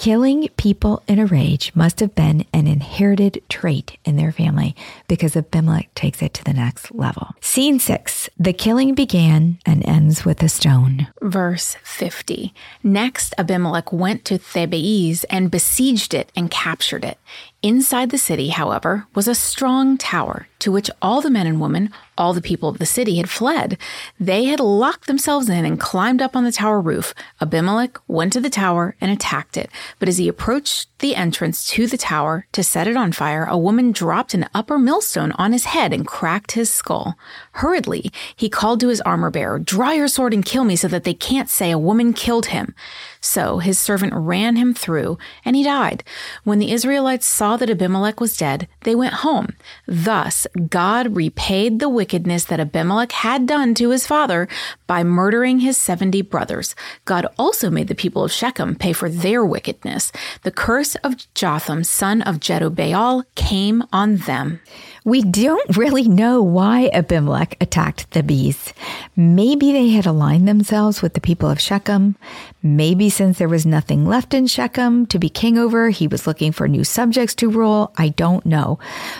Killing 0.00 0.48
people 0.56 1.02
in 1.06 1.18
a 1.18 1.26
rage 1.26 1.72
must 1.74 2.00
have 2.00 2.14
been 2.14 2.46
an 2.54 2.66
inherited 2.66 3.42
trait 3.50 3.98
in 4.02 4.16
their 4.16 4.32
family 4.32 4.74
because 5.08 5.36
Abimelech 5.36 5.92
takes 5.94 6.22
it 6.22 6.32
to 6.32 6.42
the 6.42 6.54
next 6.54 6.94
level. 6.94 7.34
Scene 7.42 7.78
six 7.78 8.30
the 8.38 8.54
killing 8.54 8.94
began 8.94 9.58
and 9.66 9.86
ends 9.86 10.24
with 10.24 10.42
a 10.42 10.48
stone. 10.48 11.08
Verse 11.20 11.76
50. 11.82 12.54
Next, 12.82 13.34
Abimelech 13.36 13.92
went 13.92 14.24
to 14.24 14.38
Thebez 14.38 15.26
and 15.28 15.50
besieged 15.50 16.14
it 16.14 16.32
and 16.34 16.50
captured 16.50 17.04
it. 17.04 17.18
Inside 17.62 18.08
the 18.08 18.16
city, 18.16 18.48
however, 18.48 19.06
was 19.14 19.28
a 19.28 19.34
strong 19.34 19.98
tower 19.98 20.48
to 20.60 20.72
which 20.72 20.90
all 21.02 21.20
the 21.20 21.28
men 21.28 21.46
and 21.46 21.60
women, 21.60 21.90
all 22.20 22.34
the 22.34 22.42
people 22.42 22.68
of 22.68 22.78
the 22.78 22.86
city 22.86 23.16
had 23.16 23.30
fled. 23.30 23.78
They 24.20 24.44
had 24.44 24.60
locked 24.60 25.06
themselves 25.06 25.48
in 25.48 25.64
and 25.64 25.80
climbed 25.80 26.20
up 26.20 26.36
on 26.36 26.44
the 26.44 26.52
tower 26.52 26.80
roof. 26.80 27.14
Abimelech 27.40 27.98
went 28.06 28.32
to 28.34 28.40
the 28.40 28.50
tower 28.50 28.94
and 29.00 29.10
attacked 29.10 29.56
it. 29.56 29.70
But 29.98 30.08
as 30.08 30.18
he 30.18 30.28
approached 30.28 30.88
the 30.98 31.16
entrance 31.16 31.66
to 31.68 31.86
the 31.86 31.96
tower 31.96 32.46
to 32.52 32.62
set 32.62 32.86
it 32.86 32.96
on 32.96 33.12
fire, 33.12 33.46
a 33.46 33.56
woman 33.56 33.90
dropped 33.90 34.34
an 34.34 34.46
upper 34.54 34.78
millstone 34.78 35.32
on 35.32 35.52
his 35.52 35.64
head 35.64 35.94
and 35.94 36.06
cracked 36.06 36.52
his 36.52 36.70
skull. 36.72 37.16
Hurriedly, 37.52 38.12
he 38.36 38.50
called 38.50 38.80
to 38.80 38.88
his 38.88 39.00
armor 39.00 39.30
bearer, 39.30 39.58
Draw 39.58 39.92
your 39.92 40.08
sword 40.08 40.34
and 40.34 40.44
kill 40.44 40.64
me 40.64 40.76
so 40.76 40.88
that 40.88 41.04
they 41.04 41.14
can't 41.14 41.48
say 41.48 41.70
a 41.70 41.78
woman 41.78 42.12
killed 42.12 42.46
him. 42.46 42.74
So 43.20 43.58
his 43.58 43.78
servant 43.78 44.14
ran 44.14 44.56
him 44.56 44.72
through, 44.72 45.18
and 45.44 45.54
he 45.54 45.62
died. 45.62 46.04
When 46.44 46.58
the 46.58 46.72
Israelites 46.72 47.26
saw 47.26 47.56
that 47.56 47.68
Abimelech 47.68 48.18
was 48.18 48.36
dead, 48.36 48.66
they 48.82 48.94
went 48.94 49.14
home. 49.14 49.56
Thus, 49.86 50.46
God 50.68 51.16
repaid 51.16 51.78
the 51.78 51.88
wickedness 52.10 52.42
that 52.46 52.58
Abimelech 52.58 53.12
had 53.12 53.46
done 53.46 53.72
to 53.72 53.90
his 53.90 54.04
father 54.04 54.48
by 54.88 55.04
murdering 55.04 55.60
his 55.60 55.76
70 55.76 56.22
brothers. 56.22 56.74
God 57.04 57.24
also 57.38 57.70
made 57.70 57.86
the 57.86 57.94
people 57.94 58.24
of 58.24 58.32
Shechem 58.32 58.74
pay 58.74 58.92
for 58.92 59.08
their 59.08 59.44
wickedness. 59.44 60.10
The 60.42 60.50
curse 60.50 60.96
of 61.04 61.14
Jotham, 61.34 61.84
son 61.84 62.22
of 62.22 62.40
Jerubbaal, 62.40 63.26
came 63.36 63.84
on 63.92 64.16
them. 64.16 64.58
We 65.04 65.22
don't 65.22 65.76
really 65.78 66.06
know 66.06 66.42
why 66.42 66.90
Abimelech 66.92 67.56
attacked 67.60 68.10
Thebez. 68.10 68.74
Maybe 69.16 69.72
they 69.72 69.88
had 69.88 70.04
aligned 70.04 70.46
themselves 70.46 71.00
with 71.00 71.14
the 71.14 71.20
people 71.22 71.48
of 71.48 71.60
Shechem. 71.60 72.16
Maybe 72.62 73.08
since 73.08 73.38
there 73.38 73.48
was 73.48 73.64
nothing 73.64 74.04
left 74.04 74.34
in 74.34 74.46
Shechem 74.46 75.06
to 75.06 75.18
be 75.18 75.30
king 75.30 75.56
over, 75.56 75.88
he 75.88 76.06
was 76.06 76.26
looking 76.26 76.52
for 76.52 76.68
new 76.68 76.84
subjects 76.84 77.34
to 77.36 77.48
rule. 77.48 77.92
I 77.96 78.10
don't 78.10 78.44
know. 78.44 78.78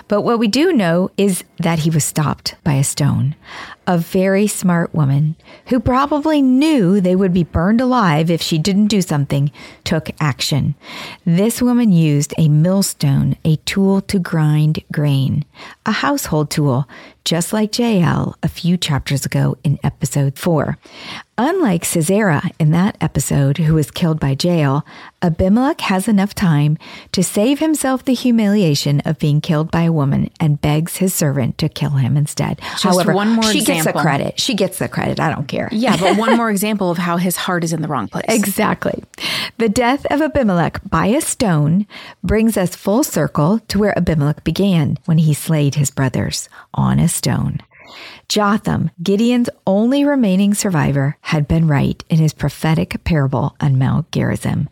But 0.09 0.21
what 0.21 0.39
we 0.39 0.49
do 0.49 0.73
know 0.73 1.11
is 1.17 1.45
that 1.59 1.79
he 1.79 1.91
was 1.91 2.05
stopped 2.05 2.57
by 2.63 2.75
a 2.75 2.85
stone 2.85 3.35
a 3.91 3.99
very 3.99 4.47
smart 4.47 4.95
woman 4.95 5.35
who 5.67 5.81
probably 5.81 6.41
knew 6.41 7.01
they 7.01 7.17
would 7.17 7.33
be 7.33 7.43
burned 7.43 7.81
alive 7.81 8.31
if 8.31 8.41
she 8.41 8.57
didn't 8.57 8.87
do 8.87 9.03
something, 9.03 9.51
took 9.83 10.09
action. 10.21 10.77
This 11.25 11.61
woman 11.61 11.91
used 11.91 12.33
a 12.39 12.49
millstone, 12.49 13.37
a 13.45 13.57
tool 13.57 14.01
to 14.03 14.21
grind 14.21 14.85
grain, 14.93 15.45
a 15.85 15.91
household 15.91 16.53
tool, 16.53 16.89
just 17.25 17.53
like 17.53 17.79
Jael 17.79 18.37
a 18.43 18.49
few 18.49 18.77
chapters 18.77 19.25
ago 19.27 19.57
in 19.63 19.79
episode 19.85 20.39
4. 20.39 20.79
Unlike 21.43 21.87
Sisera 21.87 22.43
in 22.59 22.71
that 22.73 22.99
episode, 23.01 23.57
who 23.59 23.73
was 23.75 23.91
killed 23.91 24.21
by 24.21 24.37
Jael, 24.39 24.85
Abimelech 25.23 25.81
has 25.83 26.07
enough 26.07 26.35
time 26.35 26.77
to 27.13 27.23
save 27.25 27.61
himself 27.61 28.05
the 28.05 28.13
humiliation 28.13 29.01
of 29.07 29.19
being 29.19 29.41
killed 29.41 29.71
by 29.71 29.83
a 29.83 29.93
woman 29.93 30.31
and 30.39 30.61
begs 30.61 30.99
his 30.99 31.15
servant 31.15 31.57
to 31.57 31.71
kill 31.71 31.91
him 31.93 32.17
instead. 32.19 32.59
Just 32.61 32.83
However, 32.83 33.15
one 33.15 33.31
more 33.31 33.43
she 33.45 33.61
example. 33.61 33.85
gets 33.85 33.97
the 33.97 34.03
credit. 34.03 34.41
She 34.41 34.55
gets 34.55 34.79
the 34.79 34.89
credit. 34.89 35.19
I 35.19 35.33
don't 35.35 35.49
care. 35.49 35.71
Yeah, 35.73 35.97
but 35.97 36.19
one 36.19 36.37
more 36.37 36.51
example 36.51 36.91
of 36.91 36.99
how 36.99 37.17
his 37.17 37.37
heart 37.37 37.65
is 37.65 37.73
in 37.73 37.81
the 37.81 37.89
wrong 37.89 38.09
place. 38.09 38.27
Exactly. 38.29 39.03
The 39.57 39.71
death 39.71 40.05
of 40.11 40.21
Abimelech 40.21 40.81
by 40.91 41.07
a 41.07 41.23
stone 41.23 41.87
brings 42.23 42.59
us 42.59 42.77
full 42.77 43.03
circle 43.03 43.61
to 43.69 43.79
where 43.79 43.97
Abimelech 43.97 44.45
began 44.45 44.99
when 45.07 45.17
he 45.19 45.33
slayed 45.33 45.75
his 45.77 45.91
brothers 45.91 46.51
on 46.75 46.99
a 46.99 47.09
stone. 47.11 47.61
Jotham, 48.29 48.91
Gideon's 49.03 49.51
only 49.67 50.05
remaining 50.05 50.55
survivor, 50.55 51.17
had 51.23 51.49
been 51.49 51.67
right 51.67 52.03
in 52.09 52.19
his 52.19 52.33
prophetic 52.33 53.03
parable 53.05 53.57
on 53.61 53.79
Mount 53.79 54.11
Gerizim. 54.13 54.69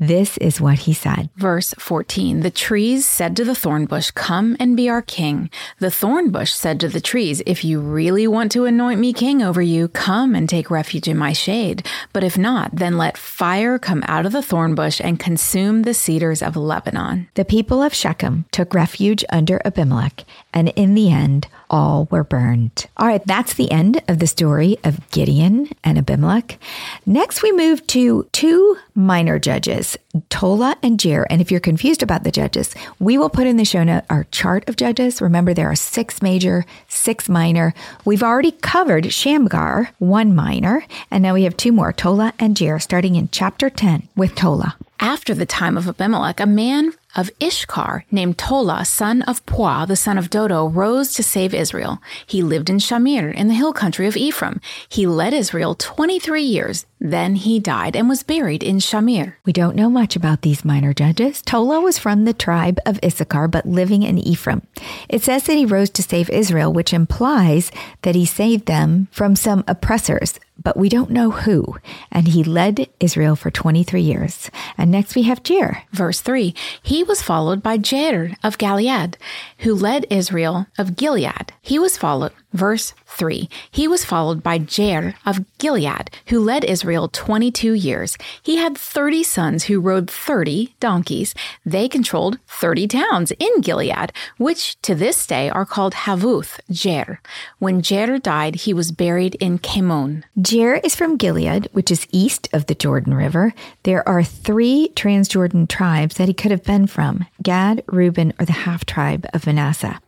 This 0.00 0.38
is 0.38 0.62
what 0.62 0.80
he 0.80 0.94
said. 0.94 1.28
Verse 1.36 1.74
14 1.78 2.40
The 2.40 2.50
trees 2.50 3.06
said 3.06 3.36
to 3.36 3.44
the 3.44 3.54
thorn 3.54 3.84
bush, 3.84 4.10
Come 4.10 4.56
and 4.58 4.74
be 4.74 4.88
our 4.88 5.02
king. 5.02 5.50
The 5.78 5.90
thorn 5.90 6.30
bush 6.30 6.52
said 6.52 6.80
to 6.80 6.88
the 6.88 7.02
trees, 7.02 7.42
If 7.44 7.62
you 7.64 7.80
really 7.80 8.26
want 8.26 8.50
to 8.52 8.64
anoint 8.64 8.98
me 8.98 9.12
king 9.12 9.42
over 9.42 9.60
you, 9.60 9.88
come 9.88 10.34
and 10.34 10.48
take 10.48 10.70
refuge 10.70 11.06
in 11.06 11.18
my 11.18 11.34
shade. 11.34 11.86
But 12.14 12.24
if 12.24 12.38
not, 12.38 12.76
then 12.76 12.96
let 12.96 13.18
fire 13.18 13.78
come 13.78 14.02
out 14.08 14.24
of 14.24 14.32
the 14.32 14.42
thorn 14.42 14.74
bush 14.74 15.02
and 15.04 15.20
consume 15.20 15.82
the 15.82 15.92
cedars 15.92 16.42
of 16.42 16.56
Lebanon. 16.56 17.28
The 17.34 17.44
people 17.44 17.82
of 17.82 17.92
Shechem 17.92 18.46
took 18.52 18.72
refuge 18.72 19.22
under 19.28 19.60
Abimelech, 19.66 20.24
and 20.54 20.70
in 20.70 20.94
the 20.94 21.10
end, 21.12 21.46
all 21.70 22.08
were 22.10 22.24
burned. 22.24 22.86
All 22.96 23.06
right, 23.06 23.24
that's 23.26 23.54
the 23.54 23.70
end 23.70 24.02
of 24.08 24.18
the 24.18 24.26
story 24.26 24.76
of 24.82 25.08
Gideon 25.10 25.70
and 25.84 25.98
Abimelech. 25.98 26.58
Next, 27.06 27.42
we 27.42 27.52
move 27.52 27.86
to 27.88 28.28
two 28.32 28.76
minor 28.94 29.38
judges, 29.38 29.89
Tola 30.28 30.76
and 30.82 30.98
Jair. 30.98 31.24
And 31.30 31.40
if 31.40 31.50
you're 31.50 31.60
confused 31.60 32.02
about 32.02 32.24
the 32.24 32.30
judges, 32.30 32.74
we 32.98 33.18
will 33.18 33.30
put 33.30 33.46
in 33.46 33.56
the 33.56 33.64
show 33.64 33.84
note 33.84 34.04
our 34.10 34.24
chart 34.24 34.68
of 34.68 34.76
judges. 34.76 35.20
Remember, 35.20 35.54
there 35.54 35.70
are 35.70 35.76
six 35.76 36.22
major, 36.22 36.64
six 36.88 37.28
minor. 37.28 37.74
We've 38.04 38.22
already 38.22 38.52
covered 38.52 39.12
Shamgar, 39.12 39.90
one 39.98 40.34
minor, 40.34 40.84
and 41.10 41.22
now 41.22 41.34
we 41.34 41.44
have 41.44 41.56
two 41.56 41.72
more, 41.72 41.92
Tola 41.92 42.32
and 42.38 42.56
Jair, 42.56 42.80
starting 42.80 43.16
in 43.16 43.28
chapter 43.30 43.70
10 43.70 44.08
with 44.16 44.34
Tola. 44.34 44.76
After 44.98 45.34
the 45.34 45.46
time 45.46 45.76
of 45.76 45.88
Abimelech, 45.88 46.40
a 46.40 46.46
man 46.46 46.92
of 47.16 47.30
Issachar 47.42 48.04
named 48.10 48.38
Tola, 48.38 48.84
son 48.84 49.22
of 49.22 49.44
Puah, 49.46 49.86
the 49.86 49.96
son 49.96 50.18
of 50.18 50.30
Dodo, 50.30 50.68
rose 50.68 51.12
to 51.14 51.22
save 51.22 51.54
Israel. 51.54 52.00
He 52.26 52.42
lived 52.42 52.70
in 52.70 52.78
Shamir 52.78 53.32
in 53.34 53.48
the 53.48 53.54
hill 53.54 53.72
country 53.72 54.06
of 54.06 54.16
Ephraim. 54.16 54.60
He 54.88 55.06
led 55.06 55.34
Israel 55.34 55.74
23 55.74 56.42
years. 56.42 56.86
Then 57.00 57.34
he 57.34 57.58
died 57.58 57.96
and 57.96 58.08
was 58.08 58.22
buried 58.22 58.62
in 58.62 58.76
Shamir. 58.76 59.34
We 59.44 59.52
don't 59.52 59.76
know 59.76 59.88
much 59.88 60.16
about 60.16 60.42
these 60.42 60.64
minor 60.64 60.92
judges. 60.92 61.40
Tola 61.42 61.80
was 61.80 61.98
from 61.98 62.24
the 62.24 62.34
tribe 62.34 62.78
of 62.84 63.00
Issachar, 63.02 63.48
but 63.48 63.66
living 63.66 64.02
in 64.02 64.18
Ephraim. 64.18 64.66
It 65.08 65.22
says 65.22 65.44
that 65.44 65.56
he 65.56 65.64
rose 65.64 65.90
to 65.90 66.02
save 66.02 66.28
Israel, 66.30 66.72
which 66.72 66.92
implies 66.92 67.72
that 68.02 68.14
he 68.14 68.26
saved 68.26 68.66
them 68.66 69.08
from 69.10 69.34
some 69.34 69.64
oppressors, 69.66 70.38
but 70.62 70.76
we 70.76 70.88
don't 70.88 71.10
know 71.10 71.30
who. 71.30 71.76
And 72.10 72.28
he 72.28 72.44
led 72.44 72.88
Israel 73.00 73.36
for 73.36 73.50
23 73.50 74.00
years. 74.00 74.50
And 74.76 74.90
next 74.90 75.14
we 75.14 75.22
have 75.22 75.42
Jair. 75.42 75.82
Verse 75.92 76.20
3 76.20 76.54
He 76.82 77.02
was 77.02 77.22
followed 77.22 77.62
by 77.62 77.78
Jair 77.78 78.36
of 78.44 78.58
Gilead, 78.58 79.16
who 79.58 79.74
led 79.74 80.06
Israel 80.10 80.66
of 80.78 80.96
Gilead. 80.96 81.52
He 81.62 81.78
was 81.78 81.96
followed, 81.96 82.32
verse 82.52 82.94
3 83.06 83.48
He 83.70 83.88
was 83.88 84.04
followed 84.04 84.42
by 84.42 84.58
Jair 84.58 85.14
of 85.26 85.44
Gilead, 85.58 86.10
who 86.26 86.40
led 86.40 86.64
Israel 86.64 87.08
22 87.08 87.72
years. 87.72 88.16
He 88.42 88.56
had 88.56 88.76
30 88.76 89.22
sons 89.22 89.64
who 89.64 89.80
rode 89.80 90.10
30 90.10 90.74
donkeys. 90.80 91.34
They 91.64 91.88
controlled 91.88 92.38
30 92.46 92.88
towns 92.88 93.32
in 93.32 93.60
Gilead, 93.60 94.12
which 94.38 94.80
to 94.82 94.94
this 94.94 95.26
day 95.26 95.50
are 95.50 95.66
called 95.66 95.94
Havvoth, 95.94 96.60
Jair. 96.70 97.18
When 97.58 97.82
Jair 97.82 98.20
died, 98.22 98.54
he 98.56 98.74
was 98.74 98.92
buried 98.92 99.34
in 99.36 99.58
Kamon. 99.58 100.24
Jair 100.38 100.84
is 100.84 100.94
from 100.94 101.16
Gilead, 101.16 101.68
which 101.72 101.90
is 101.90 102.06
east 102.10 102.48
of 102.52 102.66
the 102.66 102.74
Jordan 102.74 103.14
River. 103.14 103.54
There 103.82 104.06
are 104.08 104.22
three 104.22 104.90
Transjordan 104.94 105.68
tribes 105.68 106.16
that 106.16 106.28
he 106.28 106.34
could 106.34 106.50
have 106.50 106.64
been 106.64 106.86
from 106.86 107.26
Gad, 107.42 107.82
Reuben, 107.86 108.32
or 108.38 108.46
the 108.46 108.52
half 108.52 108.84
tribe 108.84 109.26
of 109.32 109.46
Manasseh. 109.46 110.00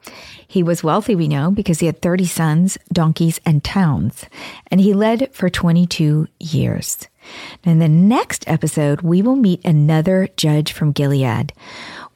He 0.53 0.63
was 0.63 0.85
wealthy, 0.85 1.15
we 1.15 1.29
know, 1.29 1.51
because 1.51 1.81
he 1.81 1.87
had 1.87 2.03
30 2.03 2.27
sons, 2.27 2.77
donkeys, 2.93 3.41
and 3.47 3.65
towns, 3.65 4.27
and 4.71 4.83
he 4.83 4.93
led 4.93 5.35
for 5.35 5.49
22 5.49 6.29
years. 6.39 7.09
In 7.65 7.79
the 7.79 7.89
next 7.89 8.45
episode, 8.47 9.01
we 9.01 9.23
will 9.23 9.35
meet 9.35 9.65
another 9.65 10.29
judge 10.37 10.75
from 10.75 10.93
Gilead, 10.93 11.55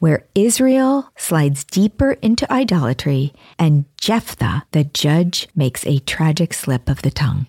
where 0.01 0.27
Israel 0.35 1.11
slides 1.16 1.64
deeper 1.64 2.12
into 2.20 2.53
idolatry 2.53 3.33
and 3.59 3.87
Jephthah, 3.99 4.64
the 4.72 4.85
judge, 4.85 5.49
makes 5.57 5.87
a 5.87 6.01
tragic 6.01 6.53
slip 6.53 6.90
of 6.90 7.01
the 7.01 7.11
tongue. 7.11 7.46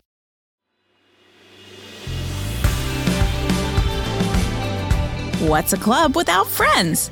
What's 5.39 5.73
a 5.73 5.77
club 5.77 6.15
without 6.15 6.47
friends? 6.47 7.11